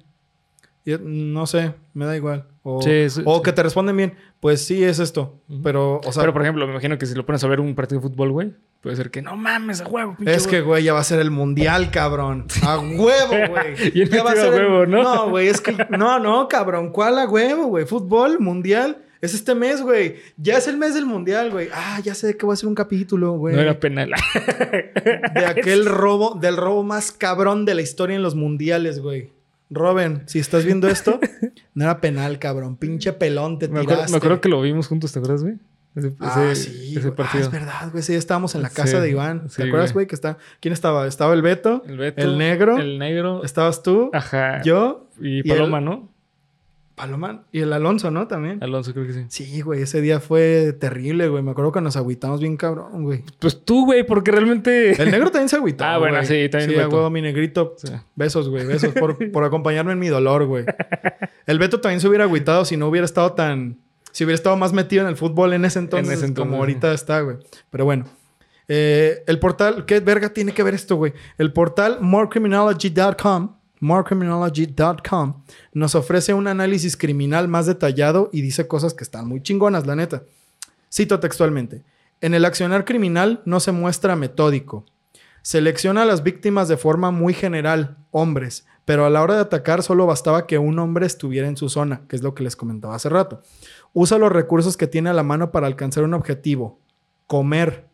[0.90, 2.46] Y, no sé, me da igual.
[2.64, 3.42] O, Sí, sí, o sí.
[3.44, 4.14] que te responden bien.
[4.40, 5.42] Pues sí, es esto.
[5.64, 7.76] Pero, o sea, Pero, por ejemplo, me imagino que si lo pones a ver un
[7.76, 10.84] partido de fútbol, güey, puede ser que no mames, a huevo, pinche es que, güey".
[10.84, 12.46] ya va a ser el mundial, cabrón.
[12.64, 13.06] A huevo,
[13.50, 13.92] güey.
[13.92, 15.04] Bien Ya va a ser a el- huevo, ¿no?
[15.04, 15.76] No, güey, es que.
[15.98, 16.92] No, no, cabrón.
[16.92, 17.86] ¿Cuál a huevo, güey?
[17.86, 19.04] Fútbol, mundial.
[19.22, 20.16] Es este mes, güey.
[20.38, 21.68] Ya es el mes del mundial, güey.
[21.74, 23.54] Ah, ya sé de qué voy a hacer un capítulo, güey.
[23.54, 24.12] No era penal.
[25.34, 29.32] De aquel robo, del robo más cabrón de la historia en los mundiales, güey.
[29.70, 31.20] Robin, si estás viendo esto,
[31.76, 32.76] no era penal, cabrón.
[32.78, 33.94] Pinche pelón te me, tiraste.
[33.94, 35.56] acuerdo, me acuerdo que lo vimos juntos, ¿te acuerdas, güey?
[35.96, 36.92] Ese, Ah, ese- sí.
[36.92, 37.14] ese güey.
[37.14, 37.44] Ah, partido.
[37.46, 38.04] es verdad, güey.
[38.04, 39.44] Sí, estábamos en la casa Sí, de Iván.
[39.44, 40.06] ¿Te sí, acuerdas, güey.
[40.08, 40.38] Que está...
[40.60, 41.08] ¿Quién estaba?
[41.08, 41.84] Estaba el Beto.
[41.88, 42.22] el Beto.
[42.22, 42.78] el negro.
[42.78, 43.44] El negro.
[43.44, 44.10] Estabas tú.
[44.14, 44.62] Ajá.
[44.64, 45.08] Yo.
[45.20, 46.10] Y y Paloma, ¿no?
[47.00, 47.46] Paloma.
[47.54, 48.28] Y el Alonso, ¿no?
[48.28, 48.62] También.
[48.62, 49.26] Alonso, creo que sí.
[49.30, 49.84] Sí, güey.
[49.84, 51.42] Ese día fue terrible, güey.
[51.42, 53.24] Me acuerdo que nos agüitamos bien cabrón, güey.
[53.40, 55.02] Pues tú, güey, porque realmente.
[55.02, 55.86] El negro también se agüitó.
[55.86, 56.28] Ah, bueno, güey.
[56.28, 57.76] sí, también Sí, huevo, mi negrito.
[57.78, 57.94] Sí.
[58.16, 58.66] Besos, güey.
[58.66, 60.66] Besos por, por acompañarme en mi dolor, güey.
[61.46, 63.78] El Beto también se hubiera agüitado si no hubiera estado tan...
[64.12, 66.60] Si hubiera estado más metido en el fútbol en ese entonces, ese entonces, como sí.
[66.60, 67.38] ahorita está, güey.
[67.70, 68.08] Pero bueno.
[68.68, 69.86] Eh, el portal...
[69.86, 71.14] ¿Qué verga tiene que ver esto, güey?
[71.38, 79.04] El portal morecriminology.com morecriminology.com nos ofrece un análisis criminal más detallado y dice cosas que
[79.04, 80.24] están muy chingonas, la neta.
[80.92, 81.84] Cito textualmente.
[82.22, 84.86] En el accionar criminal no se muestra metódico.
[85.42, 89.84] Selecciona a las víctimas de forma muy general, hombres, pero a la hora de atacar
[89.84, 92.96] solo bastaba que un hombre estuviera en su zona, que es lo que les comentaba
[92.96, 93.42] hace rato.
[93.94, 96.80] Usa los recursos que tiene a la mano para alcanzar un objetivo,
[97.28, 97.88] comer,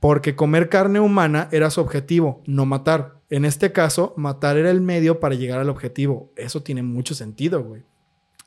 [0.00, 3.21] porque comer carne humana era su objetivo, no matar.
[3.32, 6.30] En este caso, matar era el medio para llegar al objetivo.
[6.36, 7.82] Eso tiene mucho sentido, güey.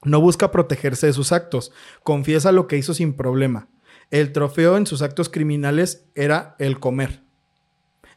[0.03, 1.71] No busca protegerse de sus actos,
[2.03, 3.67] confiesa lo que hizo sin problema.
[4.11, 7.23] El trofeo en sus actos criminales era el comer.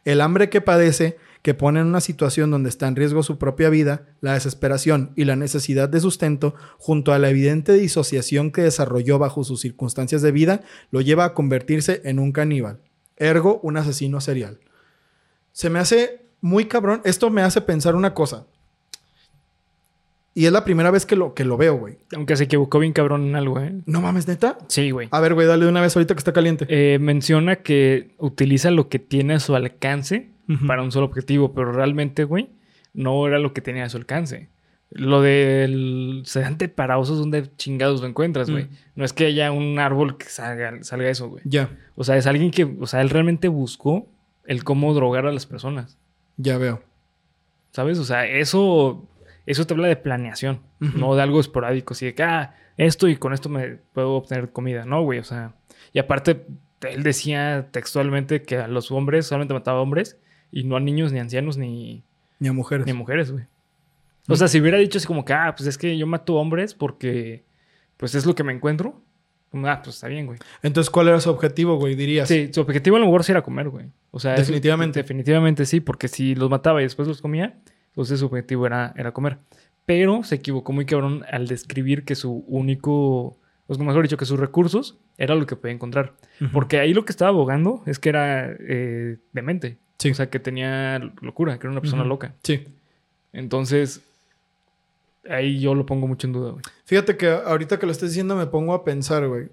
[0.05, 3.69] El hambre que padece, que pone en una situación donde está en riesgo su propia
[3.69, 9.17] vida, la desesperación y la necesidad de sustento, junto a la evidente disociación que desarrolló
[9.17, 12.79] bajo sus circunstancias de vida, lo lleva a convertirse en un caníbal,
[13.17, 14.59] ergo un asesino serial.
[15.51, 18.45] Se me hace muy cabrón, esto me hace pensar una cosa.
[20.33, 21.97] Y es la primera vez que lo, que lo veo, güey.
[22.15, 23.73] Aunque se equivocó bien cabrón en algo, ¿eh?
[23.85, 24.57] No mames, neta.
[24.67, 25.09] Sí, güey.
[25.11, 26.65] A ver, güey, dale de una vez ahorita que está caliente.
[26.69, 30.29] Eh, menciona que utiliza lo que tiene a su alcance
[30.65, 32.49] para un solo objetivo, pero realmente, güey,
[32.93, 34.49] no era lo que tenía a su alcance.
[34.91, 38.63] Lo del sedante para osos, ¿dónde chingados lo encuentras, güey?
[38.63, 38.69] Mm.
[38.95, 41.43] No es que haya un árbol que salga, salga eso, güey.
[41.45, 44.07] Ya, O sea, es alguien que, o sea, él realmente buscó
[44.45, 45.99] el cómo drogar a las personas,
[46.39, 46.81] ya veo.
[47.71, 47.99] ¿sabes?
[47.99, 49.07] O sea, eso,
[49.45, 53.15] eso te habla de planeación, no de algo esporádico, así de que, ah, esto y
[53.15, 55.19] con esto me puedo obtener comida, ¿no, güey?
[55.19, 55.53] O sea,
[55.93, 56.45] y aparte,
[56.81, 60.17] él decía textualmente que a los hombres solamente mataba hombres
[60.51, 62.03] y no a niños, ni ancianos, ni,
[62.39, 62.85] Ni a mujeres.
[62.85, 63.45] ni a mujeres, güey.
[64.27, 66.73] O sea, si hubiera dicho así como que, ah, pues es que yo mato hombres
[66.73, 67.43] porque,
[67.97, 69.01] pues es lo que me encuentro.
[69.51, 70.37] Como, ah, pues está bien, güey.
[70.61, 71.95] Entonces, ¿cuál era su objetivo, güey?
[71.95, 72.27] Dirías.
[72.27, 73.87] Sí, su objetivo a lo mejor sí era comer, güey.
[74.11, 74.99] O sea, Definitivamente.
[74.99, 77.57] definitivamente sí, porque si los mataba y después los comía,
[77.87, 79.39] entonces su objetivo era, era comer.
[79.85, 84.25] Pero se equivocó muy cabrón al describir que su único, o sea, mejor dicho, que
[84.25, 86.13] sus recursos era lo que podía encontrar.
[86.53, 89.79] Porque ahí lo que estaba abogando es que era eh, demente.
[89.97, 90.11] Sí.
[90.11, 92.35] O sea, que tenía locura, que era una persona loca.
[92.43, 92.65] Sí.
[93.33, 94.01] Entonces,
[95.29, 96.63] ahí yo lo pongo mucho en duda, güey.
[96.85, 99.49] Fíjate que ahorita que lo estás diciendo me pongo a pensar, güey.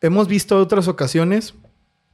[0.00, 1.54] Hemos visto otras ocasiones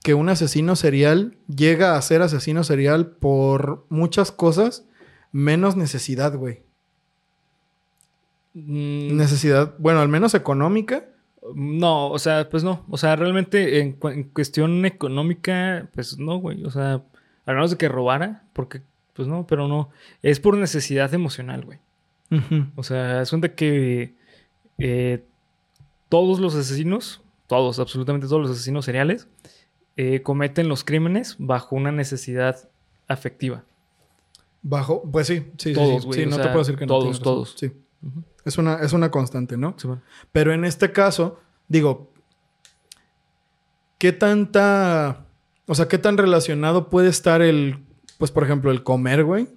[0.03, 4.87] que un asesino serial llega a ser asesino serial por muchas cosas
[5.33, 6.63] menos necesidad, güey.
[8.55, 11.05] Mm, Necesidad, bueno, al menos económica.
[11.55, 12.85] No, o sea, pues no.
[12.91, 16.65] O sea, realmente en, cu- en cuestión económica, pues no, güey.
[16.65, 17.03] O sea,
[17.47, 18.83] a menos de que robara, porque,
[19.15, 19.91] pues no, pero no.
[20.23, 21.79] Es por necesidad emocional, güey.
[22.77, 24.15] O sea, es cuenta que
[24.79, 25.25] eh,
[26.09, 29.29] todos los asesinos, todos, absolutamente todos los asesinos seriales,
[29.97, 32.69] eh, cometen los crímenes bajo una necesidad
[33.09, 33.65] afectiva.
[34.63, 36.27] Bajo, pues sí, sí, sí, Todos, sí.
[36.27, 36.99] no te puedo decir que no.
[36.99, 37.55] todos, todos.
[37.57, 37.73] Sí.
[38.45, 39.75] Es una, es una constante, ¿no?
[39.77, 40.03] Sí, bueno.
[40.33, 42.13] Pero en este caso, digo,
[43.99, 45.27] ¿qué tanta,
[45.67, 47.85] o sea, qué tan relacionado puede estar el,
[48.19, 49.49] pues por ejemplo, el comer, güey,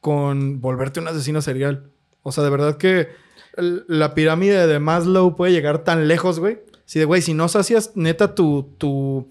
[0.00, 1.91] con volverte un asesino serial?
[2.22, 3.08] O sea, de verdad que
[3.56, 6.58] el- la pirámide de Maslow puede llegar tan lejos, güey.
[6.84, 9.28] Si de, güey, si no sacias neta tu, tu,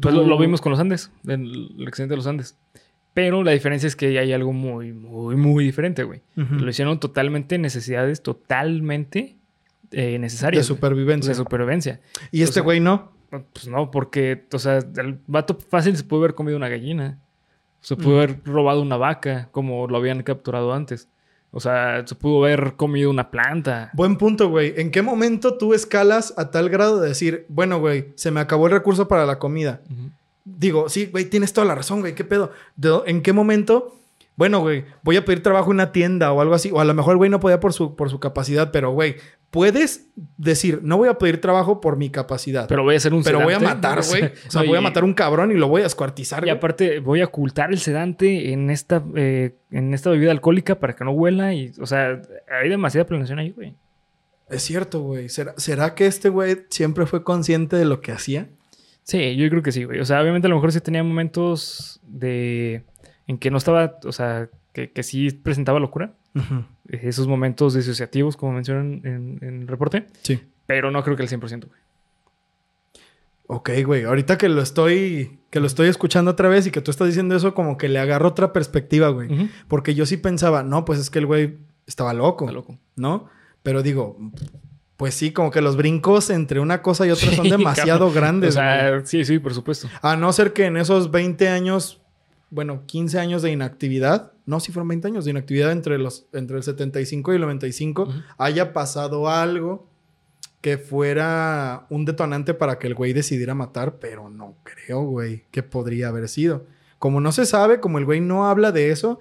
[0.00, 2.56] Pues lo, vimos con los Andes, en el accidente de los Andes.
[3.12, 6.20] Pero la diferencia es que hay algo muy, muy, muy diferente, güey.
[6.34, 9.36] Lo hicieron totalmente necesidades totalmente
[9.90, 10.66] eh, necesarias.
[10.66, 10.76] De güey.
[10.78, 11.28] supervivencia.
[11.30, 12.00] De supervivencia.
[12.32, 13.12] y este o sea- güey no.
[13.52, 17.18] Pues no, porque, o sea, el vato fácil se pudo haber comido una gallina.
[17.80, 18.18] Se pudo Mm.
[18.18, 21.08] haber robado una vaca, como lo habían capturado antes.
[21.56, 23.90] O sea, se pudo haber comido una planta.
[23.94, 24.74] Buen punto, güey.
[24.76, 28.66] ¿En qué momento tú escalas a tal grado de decir, bueno, güey, se me acabó
[28.66, 29.80] el recurso para la comida?
[30.44, 32.50] Digo, sí, güey, tienes toda la razón, güey, ¿qué pedo?
[32.76, 33.94] ¿De- ¿En qué momento?
[34.36, 36.70] Bueno, güey, voy a pedir trabajo en una tienda o algo así.
[36.72, 39.14] O a lo mejor el güey no podía por su, por su capacidad, pero, güey,
[39.54, 42.62] puedes decir, no voy a pedir trabajo por mi capacidad.
[42.62, 44.24] Pero, Pero voy a hacer un voy a matar, güey.
[44.24, 46.98] O sea, no, voy a matar un cabrón y lo voy a escuartizar, Y aparte,
[46.98, 51.12] voy a ocultar el sedante en esta, eh, en esta bebida alcohólica para que no
[51.12, 51.54] huela.
[51.54, 53.76] Y, o sea, hay demasiada planeación ahí, güey.
[54.50, 55.28] Es cierto, güey.
[55.28, 58.48] ¿Será, ¿Será que este güey siempre fue consciente de lo que hacía?
[59.04, 60.00] Sí, yo creo que sí, güey.
[60.00, 62.82] O sea, obviamente a lo mejor sí tenía momentos de...
[63.28, 66.12] En que no estaba, o sea, que, que sí presentaba locura.
[66.88, 70.06] Esos momentos disociativos, como mencionan en, en el reporte.
[70.22, 70.40] Sí.
[70.66, 71.80] Pero no creo que el 100%, güey.
[73.46, 74.04] Ok, güey.
[74.04, 77.36] Ahorita que lo estoy, que lo estoy escuchando otra vez y que tú estás diciendo
[77.36, 79.50] eso, como que le agarro otra perspectiva, güey.
[79.68, 82.78] Porque yo sí pensaba, no, pues es que el güey estaba loco, Está loco.
[82.96, 83.28] ¿no?
[83.62, 84.16] Pero digo,
[84.96, 88.14] pues sí, como que los brincos entre una cosa y otra son demasiado cabrón.
[88.14, 88.56] grandes.
[88.56, 88.68] O güey.
[88.78, 89.88] sea, sí, sí, por supuesto.
[90.00, 92.00] A no ser que en esos 20 años,
[92.48, 96.56] bueno, 15 años de inactividad, no, si fueron 20 años de inactividad entre, los, entre
[96.56, 98.12] el 75 y el 95, Ujú.
[98.38, 99.88] haya pasado algo
[100.60, 105.62] que fuera un detonante para que el güey decidiera matar, pero no creo, güey, que
[105.62, 106.66] podría haber sido.
[106.98, 109.20] Como no se sabe, como el güey no habla de eso,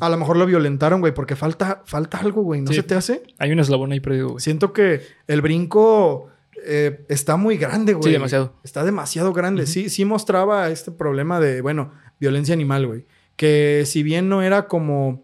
[0.00, 2.76] a lo mejor lo violentaron, güey, porque falta, falta algo, güey, ¿no Sí.
[2.76, 3.22] se te hace?
[3.38, 4.40] Hay un eslabón ahí perdido, güey.
[4.40, 6.30] Siento que el brinco
[6.66, 8.04] eh, está muy grande, güey.
[8.04, 8.54] Sí, demasiado.
[8.64, 9.66] Está demasiado grande.
[9.66, 13.06] Sí, sí mostraba este problema de, bueno, violencia animal, güey.
[13.38, 15.22] Que si bien no era como...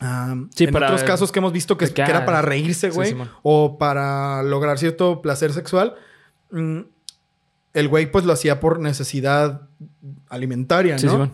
[0.00, 3.14] ah, Sí, en para- otros casos que hemos visto que, era para reírse, sí, güey.
[3.42, 5.94] O para lograr cierto placer sexual.
[6.50, 6.78] mm,
[7.74, 9.68] el güey pues lo hacía por necesidad
[10.28, 11.26] alimentaria, ¿no?
[11.26, 11.32] Sí.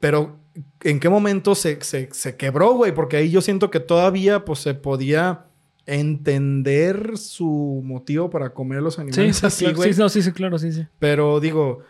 [0.00, 0.38] Pero,
[0.82, 2.92] ¿en qué momento se, se, se quebró, güey?
[2.92, 5.44] Porque ahí yo siento que todavía, pues, se podía
[5.86, 9.92] entender su motivo para comer los Sí, animales sí, así, claro, güey.
[9.92, 10.86] sí, no, sí, sí, claro, sí, sí.
[10.98, 11.80] Pero digo,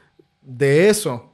[0.43, 1.33] de eso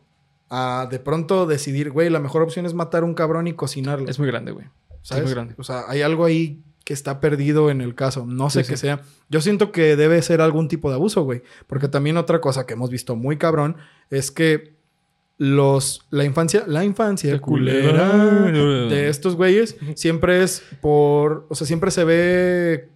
[0.51, 4.09] a de pronto decidir, güey, la mejor opción es matar a un cabrón y cocinarlo.
[4.09, 4.67] Es muy grande, güey.
[5.03, 5.25] ¿sabes?
[5.25, 5.55] muy grande.
[5.57, 8.27] O sea, hay algo ahí que está perdido en el caso.
[8.27, 8.81] No sé Sí, qué sí.
[8.83, 9.01] sea.
[9.29, 11.43] Yo siento que debe ser algún tipo de abuso, güey.
[11.69, 13.77] Porque también otra cosa que hemos visto muy cabrón
[14.11, 14.75] es que
[15.39, 18.89] los la infancia la infancia culera culera.
[18.91, 22.91] de estos güeyes siempre es por o sea siempre se ve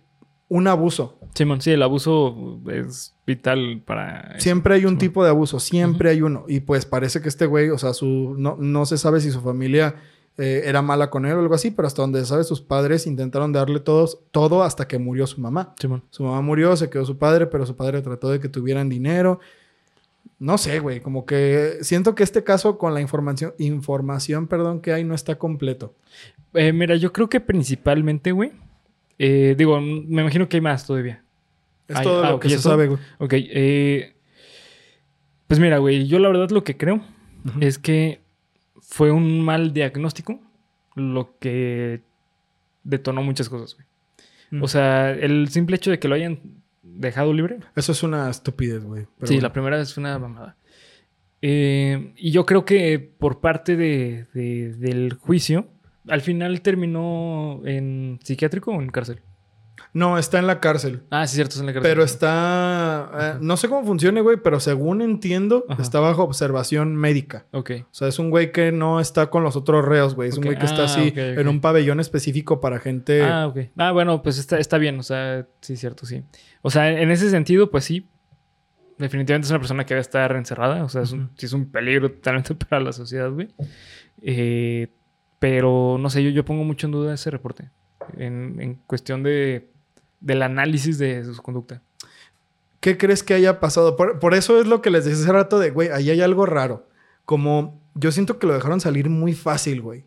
[0.54, 4.34] un abuso Simón, sí, el abuso es vital para...
[4.34, 4.40] eso.
[4.44, 4.98] siempre hay un Simón.
[4.98, 8.34] tipo de abuso siempre hay uno y pues parece que este güey o sea su
[8.38, 9.96] no, no se sabe si su familia
[10.38, 13.06] eh, era mala con él o algo así pero hasta donde se sabe sus padres
[13.06, 16.04] intentaron darle todos todo hasta que murió su mamá Simón.
[16.10, 19.40] su mamá murió, se quedó su padre, pero su padre trató de que tuvieran dinero.
[20.38, 24.92] No sé, güey, como que siento que este caso con la información, información, perdón, que
[24.92, 25.94] hay no está completo.
[26.54, 28.52] Eh, mira, yo creo que principalmente, güey.
[29.18, 31.22] Eh, digo, me imagino que hay más todavía.
[31.88, 32.98] Es todo ah, lo ok, que ¿ya se sabe, güey.
[33.18, 34.14] Ok, eh,
[35.46, 37.00] pues mira, güey, yo la verdad lo que creo
[37.60, 38.20] es que
[38.80, 40.40] fue un mal diagnóstico
[40.94, 42.00] lo que
[42.84, 43.86] detonó muchas cosas, güey.
[44.50, 44.62] Mm.
[44.62, 46.40] O sea, el simple hecho de que lo hayan
[46.82, 47.58] dejado libre.
[47.76, 49.02] Eso es una estupidez, güey.
[49.02, 49.40] sí, bueno.
[49.42, 50.56] la primera es una mamada.
[51.42, 55.66] Eh, y yo creo que por parte de- de- del juicio,
[56.08, 59.20] al final terminó en psiquiátrico o en cárcel.
[59.92, 61.02] No, está en la cárcel.
[61.10, 61.88] Ah, sí, cierto, es en la cárcel.
[61.88, 63.10] Pero está...
[63.36, 65.80] eh, no sé cómo funcione, güey, pero según entiendo, Ajá.
[65.82, 67.46] está bajo observación médica.
[67.52, 67.70] Ok.
[67.82, 70.30] O sea, es un güey que no está con los otros reos, güey.
[70.30, 73.22] Es un güey que está Ah, así en un pabellón específico para gente...
[73.22, 73.58] Ah, ok.
[73.76, 76.24] Ah, bueno, pues está, está bien, o sea, sí, cierto, sí.
[76.62, 78.08] O sea, en ese sentido, pues sí.
[78.98, 80.82] Definitivamente es una persona que debe estar encerrada.
[80.84, 83.48] O sea, es un, sí es un peligro totalmente para la sociedad, güey.
[84.22, 84.88] Eh,
[85.38, 87.70] pero no sé, yo, yo pongo mucho en duda ese reporte.
[88.16, 89.68] En, en cuestión de,
[90.20, 91.82] del análisis de su conducta.
[92.80, 93.96] ¿Qué crees que haya pasado?
[93.96, 96.44] Por, por eso es lo que les decía hace rato de, güey, ahí hay algo
[96.44, 96.86] raro.
[97.24, 100.04] Como yo siento que lo dejaron salir muy fácil, güey.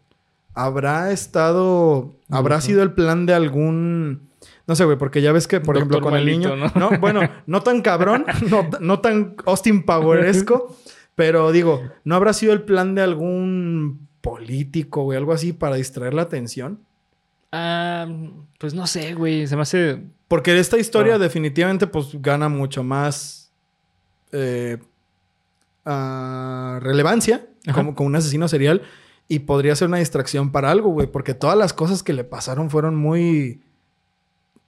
[0.54, 4.30] Habrá estado, habrá sido el plan de algún,
[4.66, 6.90] no sé, güey, porque ya ves que, por Doctor ejemplo, con Malito, el niño, ¿no?
[6.92, 7.00] ¿no?
[7.00, 10.76] bueno, no tan cabrón, no, no tan Austin Poweresco,
[11.14, 16.14] pero digo, ¿no habrá sido el plan de algún político, güey, algo así para distraer
[16.14, 16.80] la atención?
[17.52, 18.08] Ah,
[18.60, 19.48] pues no sé, güey.
[19.48, 20.02] Se me hace.
[20.28, 21.18] Porque esta historia Ah.
[21.20, 23.52] definitivamente pues gana mucho más
[24.34, 24.78] eh,
[25.86, 27.74] ah, relevancia Ajá.
[27.76, 28.82] como, como un asesino serial
[29.30, 32.70] y podría ser una distracción para algo, güey, porque todas las cosas que le pasaron
[32.70, 33.62] fueron muy,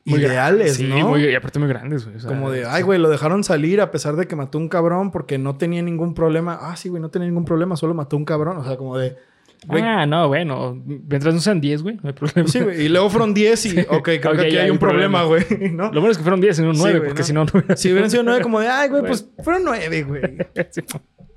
[0.06, 1.10] Muy ideales, sí, ¿no?
[1.10, 2.18] muy- y aparte muy grandes, güey.
[2.18, 4.70] o sea, Como de, ay, güey, lo dejaron salir a pesar de que mató un
[4.70, 6.58] cabrón porque no tenía ningún problema.
[6.62, 8.58] Ah, sí, güey, no tenía ningún problema, solo mató un cabrón.
[8.58, 9.18] O sea, como de,
[9.68, 10.82] güey, Ah, no, bueno.
[10.86, 12.48] Mientras no sean 10, güey, no hay problema.
[12.50, 12.86] sí, güey.
[12.86, 15.86] Y luego fueron 10 y, ok, creo Ok, que aquí hay un problema, güey, ¿no?
[15.92, 17.52] Lo bueno es que fueron 10 y no Sí, 9, güey, porque si no, no
[17.54, 20.22] hubiera Si hubieran sido 9, como de, ay, güey, pues fueron 9, güey.
[20.72, 20.82] Sí.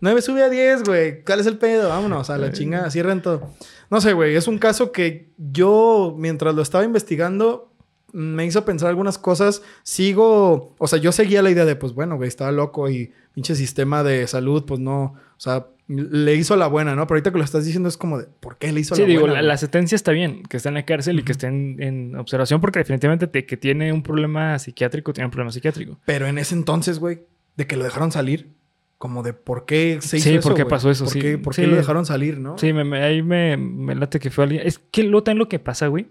[0.01, 1.23] 9 sube a 10, güey.
[1.23, 1.89] ¿Cuál es el pedo?
[1.89, 3.51] Vámonos a la chingada, cierren todo.
[3.89, 4.35] No sé, güey.
[4.35, 7.72] Es un caso que yo, mientras lo estaba investigando,
[8.13, 9.63] me hizo pensar algunas cosas.
[9.83, 13.55] Sigo, o sea, yo seguía la idea de, pues bueno, güey, estaba loco y pinche
[13.55, 17.07] sistema de salud, pues no, o sea, le hizo la buena, ¿no?
[17.07, 19.09] Pero ahorita que lo estás diciendo es como de, ¿por qué le hizo Sí, la
[19.09, 19.35] digo, buena?
[19.35, 19.49] la, güey?
[19.49, 22.61] la sentencia está bien, que esté en la cárcel y que esté en, en observación,
[22.61, 25.99] porque definitivamente te- que tiene un problema psiquiátrico, tiene un problema psiquiátrico.
[26.05, 27.23] Pero en ese entonces, güey,
[27.57, 28.51] de que lo dejaron salir,
[28.99, 31.05] como de por qué se hizo Sí, eso, ¿por qué pasó eso?
[31.05, 31.21] ¿Por Sí.
[31.21, 31.69] qué, por qué Sí.
[31.69, 32.57] lo dejaron salir, no?
[32.59, 34.63] Sí, me, me- ahí me, me late que fue alguien.
[34.67, 36.07] Es que lo también lo que pasa, güey,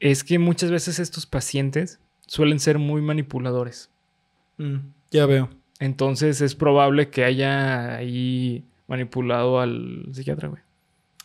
[0.00, 3.90] es que muchas veces estos pacientes suelen ser muy manipuladores.
[4.58, 4.76] Mm,
[5.10, 5.48] ya veo.
[5.78, 10.62] Entonces es probable que haya ahí manipulado al psiquiatra, güey.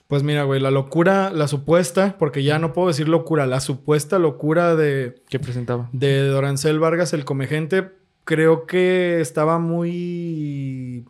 [0.08, 4.20] Pues mira, güey, la locura, la supuesta, porque ya no puedo decir locura, la supuesta
[4.20, 5.90] locura de, ¿Qué presentaba?
[5.94, 7.92] de Dorancel Vargas, el comegente,
[8.26, 11.06] creo que estaba muy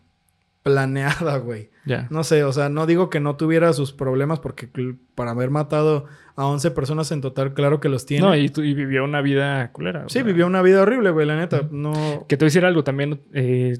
[0.63, 1.69] planeada, güey.
[1.85, 2.07] Ya.
[2.11, 4.69] No sé, o sea, no digo que no tuviera sus problemas, porque
[5.15, 6.05] para haber matado
[6.35, 8.25] a 11 personas en total, claro que los tiene.
[8.25, 10.03] No, y, y vivió una vida culera.
[10.07, 11.67] sí, sea, vivió una vida horrible, güey, la neta.
[11.71, 12.25] No.
[12.27, 13.21] Que te voy a decir algo también.
[13.33, 13.77] eh,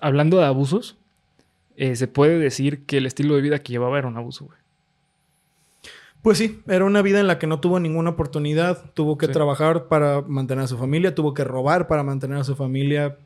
[0.00, 0.96] hablando de abusos,
[1.76, 4.57] eh, se puede decir que el estilo de vida que llevaba era un abuso, güey.
[6.22, 8.90] Pues sí, era una vida en la que no tuvo ninguna oportunidad.
[8.94, 9.32] Tuvo que Sí.
[9.32, 13.18] trabajar para mantener a su familia, tuvo que robar para mantener a su familia.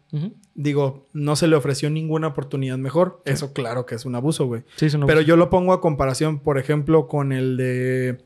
[0.54, 3.22] Digo, no se le ofreció ninguna oportunidad mejor.
[3.24, 4.62] Eso claro que es un abuso, güey.
[4.76, 5.26] Sí, es un Pero abuso.
[5.26, 8.24] yo lo pongo a comparación, por ejemplo, con el de...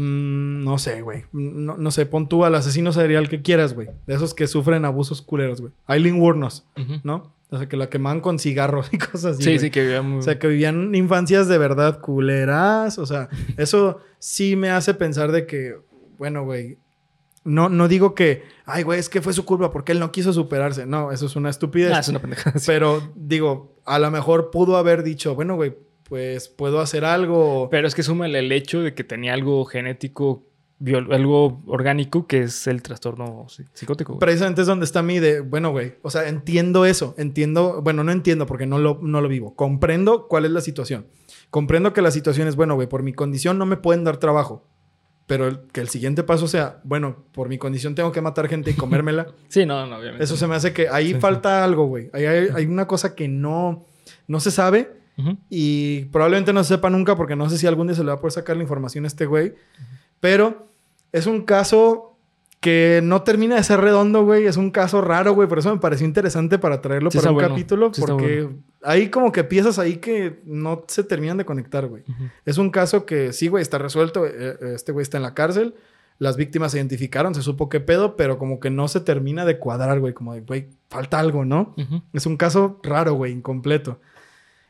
[0.00, 1.24] mm, no sé, güey.
[1.32, 3.88] No, no sé, pon tú al asesino serial que quieras, güey.
[4.06, 5.72] De esos que sufren abusos culeros, güey.
[5.86, 7.00] Aileen Wuornos, Ujú.
[7.04, 7.34] ¿no?
[7.50, 9.42] O sea, que la quemaban con cigarros y cosas así.
[9.42, 10.20] Sí, sí, que vivía muy...
[10.20, 12.98] O sea, que vivían infancias de verdad culeras.
[12.98, 15.76] O sea, eso sí me hace pensar de que,
[16.16, 16.78] bueno, güey,
[17.44, 20.32] no, no digo que, ay, güey, es que fue su culpa porque él no quiso
[20.32, 20.86] superarse.
[20.86, 21.92] No, eso es una estupidez.
[21.92, 22.60] Ah, es una pendejada.
[22.66, 25.74] Pero digo, a lo mejor pudo haber dicho, bueno, güey,
[26.10, 27.68] pues puedo hacer algo.
[27.70, 30.44] Pero es que súmale el hecho de que tenía algo genético,
[31.10, 34.14] algo orgánico, que es el trastorno psi- psicótico.
[34.14, 34.20] güey.
[34.20, 38.12] Precisamente es donde está mi de, bueno, güey, o sea, entiendo eso, entiendo, bueno, no
[38.12, 41.06] entiendo porque no lo, no lo vivo, comprendo cuál es la situación.
[41.50, 44.66] Comprendo que la situación es, bueno, güey, por mi condición no me pueden dar trabajo,
[45.26, 48.70] pero el- que el siguiente paso sea, bueno, por mi condición tengo que matar gente
[48.70, 49.26] y comérmela.
[49.48, 50.24] Sí, no, no, obviamente.
[50.24, 52.08] eso se me hace que ahí Sí, falta algo, güey.
[52.12, 53.84] Ahí hay, hay una cosa que no,
[54.26, 54.98] no se sabe
[55.48, 58.14] Y probablemente no se sepa nunca porque no sé si algún día se le va
[58.14, 59.54] a poder sacar la información a este güey.
[60.20, 60.68] Pero
[61.12, 62.10] es un caso
[62.60, 64.44] que no termina de ser redondo, güey.
[64.44, 65.48] Es un caso raro, güey.
[65.48, 67.48] Por eso me pareció interesante para traerlo Sí para un bueno.
[67.48, 67.90] capítulo.
[67.92, 68.48] Sí porque
[68.82, 72.04] hay como que piezas ahí que no se terminan de conectar, güey.
[72.44, 74.26] Es un caso que sí, güey, está resuelto.
[74.26, 75.74] Eh, eh, Este güey está en la cárcel.
[76.18, 79.58] Las víctimas se identificaron, se supo qué pedo, pero como que no se termina de
[79.58, 80.12] cuadrar, güey.
[80.12, 81.74] Como de, güey, falta algo, ¿no?
[82.12, 84.00] Es un caso raro, güey, incompleto.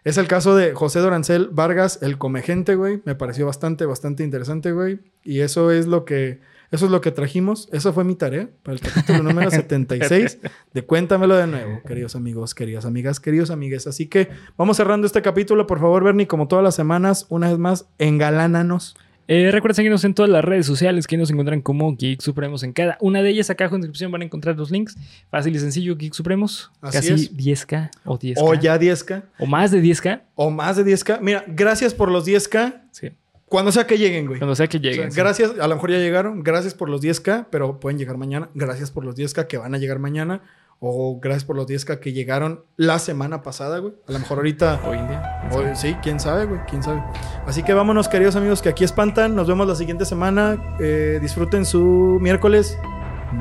[0.02, 3.02] Es el caso de José Dorancel Vargas, el comegente, güey.
[3.04, 5.00] Me pareció bastante, bastante interesante, güey.
[5.22, 6.40] Y eso es lo que,
[6.70, 7.68] eso es lo que trajimos.
[7.70, 10.38] Esa fue mi tarea para el capítulo número 76
[10.72, 13.86] de Cuéntamelo de nuevo, queridos amigos, queridas amigas, queridos amigues.
[13.86, 15.66] Así que vamos cerrando este capítulo.
[15.66, 18.96] Por favor, Bernie, como todas las semanas, una vez más, engalánanos.
[19.32, 22.64] Eh, recuerden seguirnos en todas las redes sociales que nos encuentran como Geek Supremos.
[22.64, 24.96] En cada una de ellas, acá abajo en la descripción van a encontrar los links.
[25.30, 26.72] Fácil y sencillo, Geek Supremos.
[26.80, 27.36] Así casi es.
[27.36, 28.34] 10k o 10k.
[28.38, 30.22] O ya 10K, O más de 10k.
[30.34, 31.20] o más de 10K.
[31.20, 32.82] Mira, gracias por los 10K.
[32.90, 33.10] Sí.
[33.44, 34.40] Cuando sea que lleguen, güey.
[34.40, 35.12] Cuando sea que O sea, lleguen.
[35.12, 35.16] sí.
[35.20, 36.42] gracias, a lo mejor ya llegaron.
[36.42, 38.48] Gracias por los 10K, pero pueden llegar mañana.
[38.54, 40.40] Gracias por los 10K que van a llegar mañana.
[40.82, 43.92] O gracias por los 10K que llegaron la semana pasada, güey.
[44.08, 44.80] A lo mejor ahorita.
[44.88, 45.42] Hoy en día.
[45.52, 47.02] hoy- sí, quién sabe, güey, quién sabe.
[47.46, 49.34] Así que vámonos, queridos amigos, que aquí espantan.
[49.34, 50.56] Nos vemos la siguiente semana.
[50.80, 52.78] Eh, disfruten su miércoles.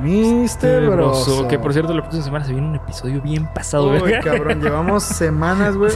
[0.04, 1.48] Mister Broso.
[1.48, 4.20] Que por cierto, la próxima semana se viene un episodio bien pasado, güey.
[4.22, 5.92] cabrón, llevamos semanas, güey.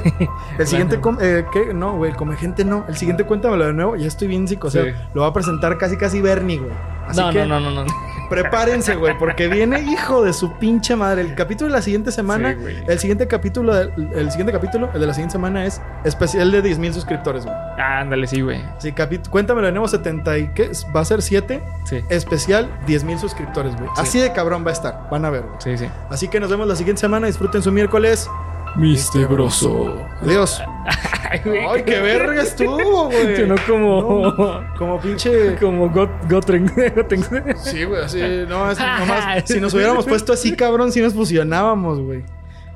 [0.58, 1.74] El siguiente, com- eh, ¿qué?
[1.74, 2.86] No, güey, el comegente no.
[2.88, 3.96] El siguiente cuéntamelo de nuevo.
[3.96, 4.86] Ya estoy bien psicoseo.
[4.86, 4.92] Sí.
[5.14, 6.72] Lo va a presentar casi, casi Bernie, güey.
[7.08, 7.92] Así No, que no, no, no, no.
[8.30, 11.22] Prepárense, güey, porque viene hijo de su pinche madre.
[11.22, 15.08] El capítulo de la siguiente semana, Sí, el siguiente capítulo, el siguiente capítulo, el de
[15.08, 17.56] la siguiente semana es especial de 10 mil suscriptores, güey.
[17.78, 18.62] Ándale, sí, güey.
[18.80, 20.72] Sí, capi- cuéntamelo nuevo 70 y ¿qué?
[20.96, 22.02] Va a ser 7, Sí.
[22.10, 23.88] especial 10 mil suscriptores, güey.
[23.96, 24.02] Sí.
[24.02, 25.56] Así de cabrón va a estar, van a ver, güey.
[25.60, 25.88] Sí, sí.
[26.10, 28.30] Así que nos vemos la siguiente semana, disfruten su miércoles.
[28.76, 30.06] Mistegroso.
[30.22, 30.62] Adiós.
[31.30, 31.66] Ay, güey.
[31.66, 33.38] Ay, qué verga estuvo, güey.
[33.38, 34.36] Sonó como.
[34.78, 35.56] Como pinche.
[35.56, 36.10] Como Got.
[36.30, 36.72] Gotren.
[37.58, 38.20] Sí, güey, así.
[38.48, 39.44] No, es nomás.
[39.46, 42.24] Si nos hubiéramos puesto así, cabrón, si nos fusionábamos, güey.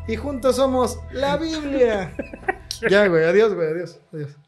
[0.07, 2.13] Y juntos somos la Biblia.
[2.89, 3.25] Ya, güey.
[3.25, 3.67] Adiós, güey.
[3.71, 3.99] Adiós.
[4.13, 4.37] Adiós.